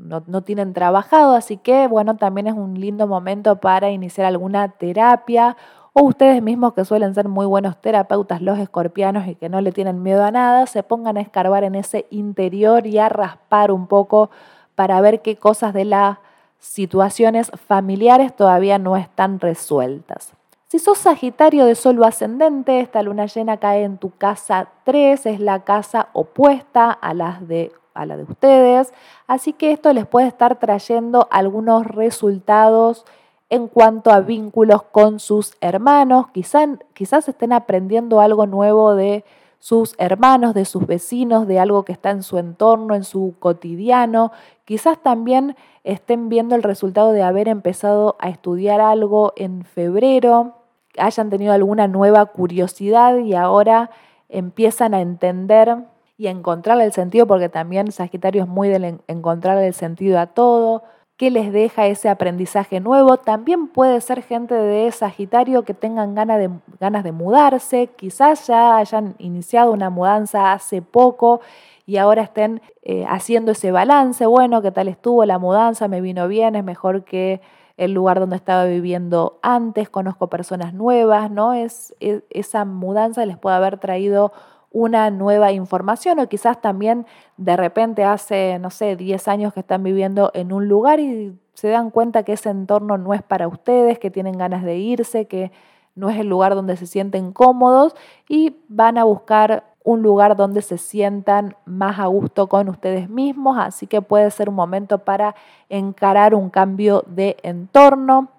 no, 0.08 0.24
no, 0.26 0.44
tienen 0.44 0.74
trabajado, 0.74 1.36
así 1.36 1.58
que 1.58 1.88
bueno, 1.88 2.16
también 2.18 2.48
es 2.48 2.54
un 2.54 2.80
lindo 2.80 3.08
momento 3.08 3.58
para 3.58 3.92
iniciar 3.92 4.26
alguna 4.26 4.70
terapia 4.70 5.58
o 5.94 6.04
ustedes 6.04 6.42
mismos 6.42 6.74
que 6.74 6.86
suelen 6.86 7.14
ser 7.14 7.28
muy 7.28 7.46
buenos 7.46 7.80
terapeutas, 7.80 8.42
los 8.42 8.58
escorpianos 8.58 9.28
y 9.28 9.36
que 9.36 9.50
no 9.50 9.62
le 9.62 9.72
tienen 9.72 10.02
miedo 10.02 10.24
a 10.24 10.32
nada, 10.32 10.66
se 10.66 10.84
pongan 10.84 11.18
a 11.18 11.22
escarbar 11.22 11.64
en 11.64 11.76
ese 11.76 12.08
interior 12.10 12.88
y 12.88 12.98
a 12.98 13.10
raspar 13.10 13.72
un 13.72 13.88
poco 13.88 14.32
para 14.76 15.00
ver 15.02 15.22
qué 15.22 15.36
cosas 15.36 15.74
de 15.74 15.86
las 15.86 16.18
situaciones 16.60 17.52
familiares 17.68 18.36
todavía 18.36 18.80
no 18.80 18.96
están 18.96 19.40
resueltas. 19.40 20.34
Si 20.74 20.80
sos 20.80 20.98
Sagitario 20.98 21.66
de 21.66 21.76
Sol 21.76 22.04
ascendente, 22.04 22.80
esta 22.80 23.04
luna 23.04 23.28
llena 23.28 23.58
cae 23.58 23.84
en 23.84 24.00
tu 24.00 24.10
casa 24.10 24.70
3, 24.86 25.28
es 25.28 25.40
la 25.40 25.64
casa 25.64 26.10
opuesta 26.14 26.90
a, 26.90 27.14
las 27.14 27.48
de, 27.48 27.72
a 27.94 28.08
la 28.08 28.18
de 28.18 28.24
ustedes, 28.24 28.92
así 29.28 29.54
que 29.54 29.72
esto 29.72 29.94
les 29.94 30.08
puede 30.08 30.26
estar 30.26 30.58
trayendo 30.58 31.28
algunos 31.30 31.86
resultados 31.86 33.06
en 33.52 33.68
cuanto 33.68 34.10
a 34.10 34.22
vínculos 34.22 34.82
con 34.82 35.20
sus 35.20 35.54
hermanos, 35.62 36.30
quizás, 36.34 36.70
quizás 36.96 37.30
estén 37.30 37.54
aprendiendo 37.54 38.20
algo 38.20 38.48
nuevo 38.48 38.96
de 38.96 39.26
sus 39.60 39.94
hermanos, 40.00 40.56
de 40.56 40.66
sus 40.66 40.88
vecinos, 40.88 41.46
de 41.46 41.60
algo 41.60 41.86
que 41.86 41.92
está 41.92 42.10
en 42.10 42.24
su 42.24 42.40
entorno, 42.40 42.96
en 42.96 43.04
su 43.04 43.36
cotidiano, 43.38 44.32
quizás 44.66 44.98
también 45.04 45.56
estén 45.84 46.30
viendo 46.30 46.56
el 46.56 46.64
resultado 46.64 47.12
de 47.12 47.22
haber 47.22 47.48
empezado 47.48 48.16
a 48.18 48.30
estudiar 48.30 48.82
algo 48.82 49.34
en 49.36 49.66
febrero, 49.66 50.63
hayan 50.98 51.30
tenido 51.30 51.54
alguna 51.54 51.88
nueva 51.88 52.26
curiosidad 52.26 53.18
y 53.18 53.34
ahora 53.34 53.90
empiezan 54.30 54.94
a 54.94 55.02
entender 55.02 55.78
y 56.18 56.28
a 56.28 56.32
encontrar 56.32 56.80
el 56.82 56.92
sentido, 56.92 57.28
porque 57.28 57.50
también 57.50 57.92
Sagitario 57.92 58.44
es 58.44 58.48
muy 58.48 58.70
de 58.70 59.00
encontrar 59.08 59.58
el 59.58 59.74
sentido 59.74 60.20
a 60.20 60.28
todo, 60.28 60.84
qué 61.18 61.32
les 61.32 61.52
deja 61.52 61.88
ese 61.88 62.10
aprendizaje 62.10 62.80
nuevo. 62.80 63.18
También 63.18 63.68
puede 63.68 64.00
ser 64.02 64.22
gente 64.22 64.54
de 64.56 64.92
Sagitario 64.92 65.64
que 65.64 65.74
tengan 65.74 66.16
ganas 66.16 66.40
de, 66.40 66.50
ganas 66.80 67.04
de 67.04 67.12
mudarse, 67.12 67.88
quizás 67.96 68.48
ya 68.48 68.78
hayan 68.78 69.16
iniciado 69.18 69.72
una 69.72 69.90
mudanza 69.90 70.54
hace 70.54 70.82
poco 70.82 71.42
y 71.86 71.98
ahora 71.98 72.24
estén 72.24 72.62
eh, 72.84 73.06
haciendo 73.08 73.52
ese 73.52 73.72
balance, 73.72 74.26
bueno, 74.26 74.62
qué 74.62 74.72
tal 74.72 74.88
estuvo 74.88 75.26
la 75.26 75.38
mudanza, 75.38 75.88
me 75.88 76.02
vino 76.02 76.28
bien, 76.28 76.56
es 76.56 76.64
mejor 76.64 77.04
que 77.04 77.42
el 77.78 77.94
lugar 77.94 78.20
donde 78.20 78.36
estaba 78.36 78.66
viviendo 78.66 79.40
antes, 79.42 79.90
conozco 79.90 80.30
personas 80.30 80.74
nuevas, 80.74 81.32
¿no? 81.32 81.54
Es, 81.54 81.96
esa 82.00 82.66
mudanza 82.66 83.26
les 83.26 83.38
puede 83.38 83.56
haber 83.56 83.80
traído 83.80 84.32
una 84.72 85.12
nueva 85.12 85.52
información 85.52 86.20
o 86.20 86.28
quizás 86.28 86.60
también 86.60 87.06
de 87.38 87.56
repente 87.56 88.04
hace, 88.04 88.58
no 88.60 88.70
sé, 88.72 88.96
10 88.96 89.28
años 89.28 89.54
que 89.54 89.60
están 89.60 89.84
viviendo 89.84 90.32
en 90.34 90.52
un 90.52 90.68
lugar 90.68 91.00
y 91.00 91.38
se 91.54 91.70
dan 91.70 91.92
cuenta 91.92 92.24
que 92.24 92.34
ese 92.34 92.50
entorno 92.50 92.98
no 92.98 93.14
es 93.14 93.22
para 93.22 93.48
ustedes, 93.48 94.00
que 94.00 94.10
tienen 94.10 94.38
ganas 94.38 94.64
de 94.64 94.78
irse, 94.78 95.28
que 95.28 95.52
no 95.96 96.10
es 96.10 96.20
el 96.20 96.28
lugar 96.28 96.56
donde 96.56 96.76
se 96.76 96.88
sienten 96.88 97.32
cómodos 97.32 97.96
y 98.28 98.58
van 98.68 98.98
a 98.98 99.04
buscar 99.04 99.73
un 99.84 100.02
lugar 100.02 100.36
donde 100.36 100.62
se 100.62 100.78
sientan 100.78 101.56
más 101.66 102.00
a 102.00 102.06
gusto 102.06 102.48
con 102.48 102.70
ustedes 102.70 103.10
mismos, 103.10 103.58
así 103.60 103.86
que 103.88 104.02
puede 104.02 104.32
ser 104.32 104.50
un 104.50 104.56
momento 104.56 105.00
para 105.00 105.36
encarar 105.70 106.36
un 106.36 106.50
cambio 106.50 107.04
de 107.08 107.38
entorno. 107.44 108.30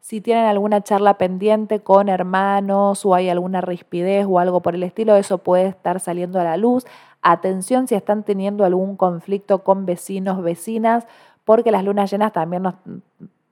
Si 0.00 0.20
tienen 0.20 0.46
alguna 0.46 0.80
charla 0.80 1.14
pendiente 1.14 1.80
con 1.80 2.08
hermanos 2.08 3.04
o 3.04 3.14
hay 3.14 3.28
alguna 3.28 3.60
rispidez 3.60 4.26
o 4.28 4.38
algo 4.38 4.60
por 4.60 4.74
el 4.74 4.82
estilo, 4.82 5.16
eso 5.16 5.38
puede 5.38 5.66
estar 5.66 6.00
saliendo 6.00 6.40
a 6.40 6.44
la 6.44 6.56
luz. 6.56 6.86
Atención 7.20 7.86
si 7.86 7.94
están 7.94 8.24
teniendo 8.24 8.64
algún 8.64 8.96
conflicto 8.96 9.62
con 9.62 9.86
vecinos, 9.86 10.42
vecinas, 10.42 11.06
porque 11.44 11.70
las 11.70 11.84
lunas 11.84 12.10
llenas 12.10 12.32
también 12.32 12.62
nos 12.62 12.74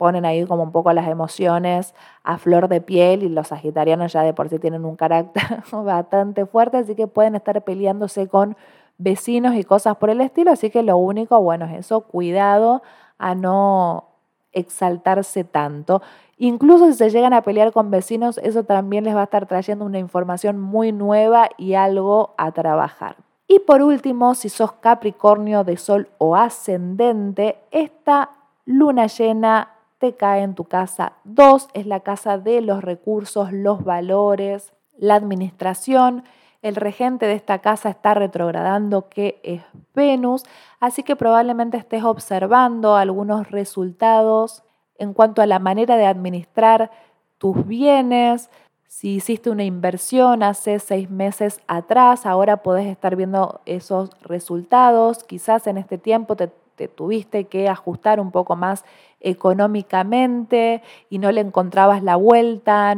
ponen 0.01 0.25
ahí 0.25 0.47
como 0.47 0.63
un 0.63 0.73
poco 0.73 0.91
las 0.95 1.07
emociones 1.09 1.95
a 2.25 2.39
flor 2.39 2.69
de 2.69 2.81
piel 2.81 3.23
y 3.23 3.29
los 3.29 3.49
sagitarianos 3.49 4.15
ya 4.15 4.23
de 4.23 4.33
por 4.33 4.49
sí 4.49 4.59
tienen 4.59 4.87
un 4.87 4.97
carácter 4.97 5.43
bastante 5.73 6.47
fuerte, 6.47 6.79
así 6.79 6.95
que 6.95 7.07
pueden 7.07 7.35
estar 7.35 7.63
peleándose 7.63 8.27
con 8.27 8.57
vecinos 8.97 9.55
y 9.57 9.63
cosas 9.63 9.99
por 9.99 10.09
el 10.09 10.23
estilo, 10.23 10.53
así 10.53 10.71
que 10.71 10.83
lo 10.83 10.97
único, 10.97 11.39
bueno, 11.43 11.67
es 11.67 11.81
eso, 11.81 12.01
cuidado 12.01 12.81
a 13.19 13.35
no 13.35 14.07
exaltarse 14.53 15.45
tanto. 15.45 16.01
Incluso 16.39 16.87
si 16.87 16.95
se 16.95 17.11
llegan 17.11 17.35
a 17.35 17.43
pelear 17.43 17.71
con 17.71 17.91
vecinos, 17.91 18.39
eso 18.39 18.65
también 18.65 19.05
les 19.05 19.15
va 19.15 19.21
a 19.21 19.25
estar 19.25 19.45
trayendo 19.45 19.85
una 19.85 19.99
información 19.99 20.59
muy 20.59 20.93
nueva 20.93 21.51
y 21.59 21.75
algo 21.75 22.35
a 22.39 22.53
trabajar. 22.53 23.17
Y 23.47 23.59
por 23.59 23.83
último, 23.83 24.35
si 24.35 24.49
sos 24.49 24.73
Capricornio 24.73 25.63
de 25.63 25.77
Sol 25.77 26.09
o 26.17 26.37
ascendente, 26.37 27.59
esta 27.71 28.31
luna 28.65 29.09
llena 29.09 29.80
te 30.01 30.15
cae 30.15 30.43
en 30.43 30.55
tu 30.55 30.65
casa. 30.65 31.13
Dos 31.25 31.69
es 31.75 31.87
la 31.87 32.01
casa 32.01 32.39
de 32.39 32.63
los 32.63 32.83
recursos, 32.83 33.53
los 33.53 33.85
valores, 33.85 34.73
la 34.97 35.15
administración. 35.15 36.25
El 36.63 36.75
regente 36.75 37.27
de 37.27 37.35
esta 37.35 37.59
casa 37.59 37.91
está 37.91 38.15
retrogradando, 38.15 39.11
que 39.11 39.41
es 39.45 39.63
Venus, 39.95 40.45
así 40.81 41.03
que 41.03 41.17
probablemente 41.17 41.77
estés 41.77 42.03
observando 42.03 42.97
algunos 42.97 43.51
resultados 43.51 44.63
en 44.97 45.13
cuanto 45.13 45.43
a 45.43 45.47
la 45.47 45.59
manera 45.59 45.99
de 45.99 46.07
administrar 46.07 46.91
tus 47.37 47.67
bienes. 47.67 48.49
Si 48.87 49.17
hiciste 49.17 49.51
una 49.51 49.65
inversión 49.65 50.43
hace 50.43 50.79
seis 50.79 51.11
meses 51.11 51.61
atrás, 51.67 52.25
ahora 52.25 52.59
podés 52.63 52.87
estar 52.87 53.17
viendo 53.17 53.61
esos 53.67 54.11
resultados. 54.23 55.25
Quizás 55.25 55.67
en 55.67 55.77
este 55.77 55.99
tiempo 55.99 56.37
te 56.37 56.51
tuviste 56.89 57.45
que 57.45 57.69
ajustar 57.69 58.21
un 58.21 58.31
poco 58.31 58.57
más 58.57 58.85
económicamente 59.21 60.83
y 61.11 61.19
no 61.19 61.31
le 61.31 61.41
encontrabas 61.41 62.03
la 62.03 62.17
vuelta. 62.17 62.95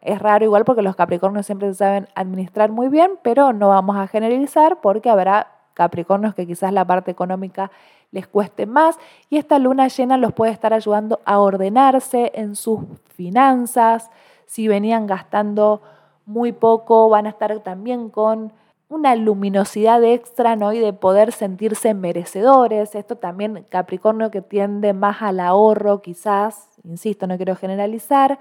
Es 0.00 0.18
raro 0.20 0.44
igual 0.44 0.64
porque 0.64 0.82
los 0.82 0.96
Capricornios 0.96 1.46
siempre 1.46 1.72
saben 1.74 2.08
administrar 2.14 2.70
muy 2.70 2.88
bien, 2.88 3.12
pero 3.22 3.52
no 3.52 3.68
vamos 3.68 3.96
a 3.96 4.06
generalizar 4.06 4.80
porque 4.80 5.10
habrá 5.10 5.48
Capricornios 5.74 6.34
que 6.34 6.46
quizás 6.46 6.72
la 6.72 6.84
parte 6.84 7.10
económica 7.10 7.70
les 8.10 8.26
cueste 8.26 8.66
más 8.66 8.98
y 9.28 9.36
esta 9.36 9.58
luna 9.58 9.88
llena 9.88 10.16
los 10.16 10.32
puede 10.32 10.52
estar 10.52 10.72
ayudando 10.72 11.20
a 11.24 11.38
ordenarse 11.38 12.32
en 12.34 12.56
sus 12.56 12.80
finanzas. 13.14 14.10
Si 14.46 14.66
venían 14.66 15.06
gastando 15.06 15.82
muy 16.24 16.52
poco, 16.52 17.08
van 17.08 17.26
a 17.26 17.30
estar 17.30 17.58
también 17.60 18.10
con 18.10 18.52
una 18.88 19.14
luminosidad 19.16 20.02
extra 20.02 20.56
¿no? 20.56 20.72
y 20.72 20.78
de 20.78 20.92
poder 20.92 21.32
sentirse 21.32 21.94
merecedores. 21.94 22.94
Esto 22.94 23.16
también 23.16 23.66
Capricornio 23.68 24.30
que 24.30 24.40
tiende 24.40 24.92
más 24.94 25.22
al 25.22 25.40
ahorro 25.40 26.00
quizás, 26.00 26.68
insisto, 26.84 27.26
no 27.26 27.36
quiero 27.36 27.54
generalizar, 27.54 28.38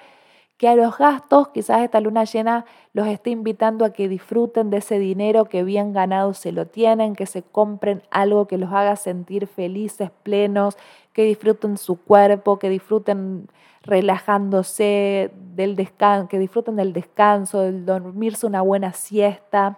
que 0.58 0.68
a 0.68 0.76
los 0.76 0.98
gastos 0.98 1.50
quizás 1.50 1.82
esta 1.82 2.02
luna 2.02 2.24
llena 2.24 2.66
los 2.94 3.08
esté 3.08 3.30
invitando 3.30 3.86
a 3.86 3.92
que 3.92 4.08
disfruten 4.08 4.72
de 4.72 4.78
ese 4.78 4.98
dinero 4.98 5.46
que 5.46 5.64
bien 5.64 5.94
ganado 5.94 6.34
se 6.34 6.52
lo 6.52 6.66
tienen, 6.66 7.16
que 7.16 7.28
se 7.28 7.44
compren 7.44 8.02
algo 8.10 8.48
que 8.48 8.58
los 8.58 8.72
haga 8.72 8.96
sentir 8.96 9.46
felices, 9.46 10.10
plenos, 10.24 10.76
que 11.14 11.24
disfruten 11.26 11.78
su 11.78 12.02
cuerpo, 12.02 12.58
que 12.58 12.70
disfruten 12.70 13.50
relajándose 13.84 15.32
del 15.56 15.76
descanso, 15.76 16.28
que 16.28 16.40
disfruten 16.40 16.76
del 16.76 16.92
descanso, 16.92 17.62
del 17.62 17.86
dormirse 17.86 18.48
una 18.48 18.62
buena 18.62 18.94
siesta 18.94 19.78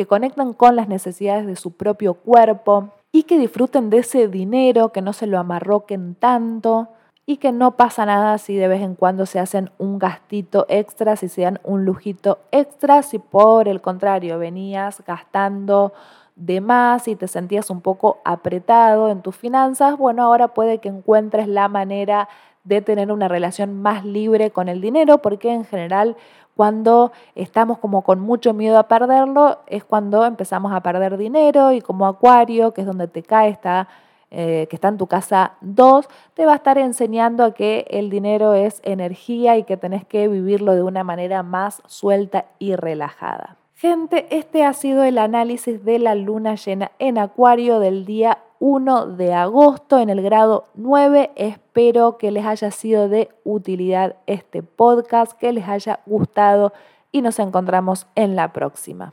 que 0.00 0.06
conectan 0.06 0.54
con 0.54 0.76
las 0.76 0.88
necesidades 0.88 1.46
de 1.46 1.56
su 1.56 1.72
propio 1.72 2.14
cuerpo 2.14 2.88
y 3.12 3.24
que 3.24 3.36
disfruten 3.36 3.90
de 3.90 3.98
ese 3.98 4.28
dinero, 4.28 4.92
que 4.92 5.02
no 5.02 5.12
se 5.12 5.26
lo 5.26 5.38
amarroquen 5.38 6.14
tanto 6.14 6.88
y 7.26 7.36
que 7.36 7.52
no 7.52 7.72
pasa 7.72 8.06
nada 8.06 8.38
si 8.38 8.56
de 8.56 8.66
vez 8.66 8.80
en 8.80 8.94
cuando 8.94 9.26
se 9.26 9.38
hacen 9.38 9.70
un 9.76 9.98
gastito 9.98 10.64
extra, 10.70 11.16
si 11.16 11.28
se 11.28 11.42
dan 11.42 11.60
un 11.64 11.84
lujito 11.84 12.38
extra, 12.50 13.02
si 13.02 13.18
por 13.18 13.68
el 13.68 13.82
contrario 13.82 14.38
venías 14.38 15.04
gastando 15.06 15.92
de 16.34 16.62
más 16.62 17.06
y 17.06 17.14
te 17.14 17.28
sentías 17.28 17.68
un 17.68 17.82
poco 17.82 18.22
apretado 18.24 19.10
en 19.10 19.20
tus 19.20 19.36
finanzas, 19.36 19.98
bueno, 19.98 20.22
ahora 20.22 20.48
puede 20.54 20.78
que 20.78 20.88
encuentres 20.88 21.46
la 21.46 21.68
manera 21.68 22.26
de 22.64 22.80
tener 22.80 23.12
una 23.12 23.28
relación 23.28 23.82
más 23.82 24.04
libre 24.04 24.50
con 24.50 24.70
el 24.70 24.80
dinero, 24.80 25.18
porque 25.18 25.52
en 25.52 25.66
general 25.66 26.16
cuando 26.60 27.10
estamos 27.36 27.78
como 27.78 28.02
con 28.02 28.20
mucho 28.20 28.52
miedo 28.52 28.78
a 28.78 28.86
perderlo, 28.86 29.60
es 29.66 29.82
cuando 29.82 30.26
empezamos 30.26 30.74
a 30.74 30.82
perder 30.82 31.16
dinero 31.16 31.72
y 31.72 31.80
como 31.80 32.06
Acuario, 32.06 32.74
que 32.74 32.82
es 32.82 32.86
donde 32.86 33.08
te 33.08 33.22
cae, 33.22 33.48
está, 33.48 33.88
eh, 34.30 34.66
que 34.68 34.76
está 34.76 34.88
en 34.88 34.98
tu 34.98 35.06
casa 35.06 35.54
2, 35.62 36.06
te 36.34 36.44
va 36.44 36.52
a 36.52 36.56
estar 36.56 36.76
enseñando 36.76 37.44
a 37.44 37.54
que 37.54 37.86
el 37.88 38.10
dinero 38.10 38.52
es 38.52 38.82
energía 38.84 39.56
y 39.56 39.62
que 39.62 39.78
tenés 39.78 40.04
que 40.04 40.28
vivirlo 40.28 40.74
de 40.74 40.82
una 40.82 41.02
manera 41.02 41.42
más 41.42 41.80
suelta 41.86 42.44
y 42.58 42.76
relajada. 42.76 43.56
Gente, 43.74 44.26
este 44.28 44.62
ha 44.62 44.74
sido 44.74 45.02
el 45.04 45.16
análisis 45.16 45.82
de 45.82 45.98
la 45.98 46.14
luna 46.14 46.56
llena 46.56 46.92
en 46.98 47.16
Acuario 47.16 47.80
del 47.80 48.04
día 48.04 48.36
1 48.60 49.06
de 49.16 49.32
agosto 49.32 49.98
en 49.98 50.10
el 50.10 50.22
grado 50.22 50.66
9. 50.74 51.32
Espero 51.34 52.18
que 52.18 52.30
les 52.30 52.44
haya 52.44 52.70
sido 52.70 53.08
de 53.08 53.30
utilidad 53.42 54.16
este 54.26 54.62
podcast, 54.62 55.32
que 55.32 55.52
les 55.52 55.66
haya 55.66 56.00
gustado 56.06 56.72
y 57.10 57.22
nos 57.22 57.38
encontramos 57.38 58.06
en 58.14 58.36
la 58.36 58.52
próxima. 58.52 59.08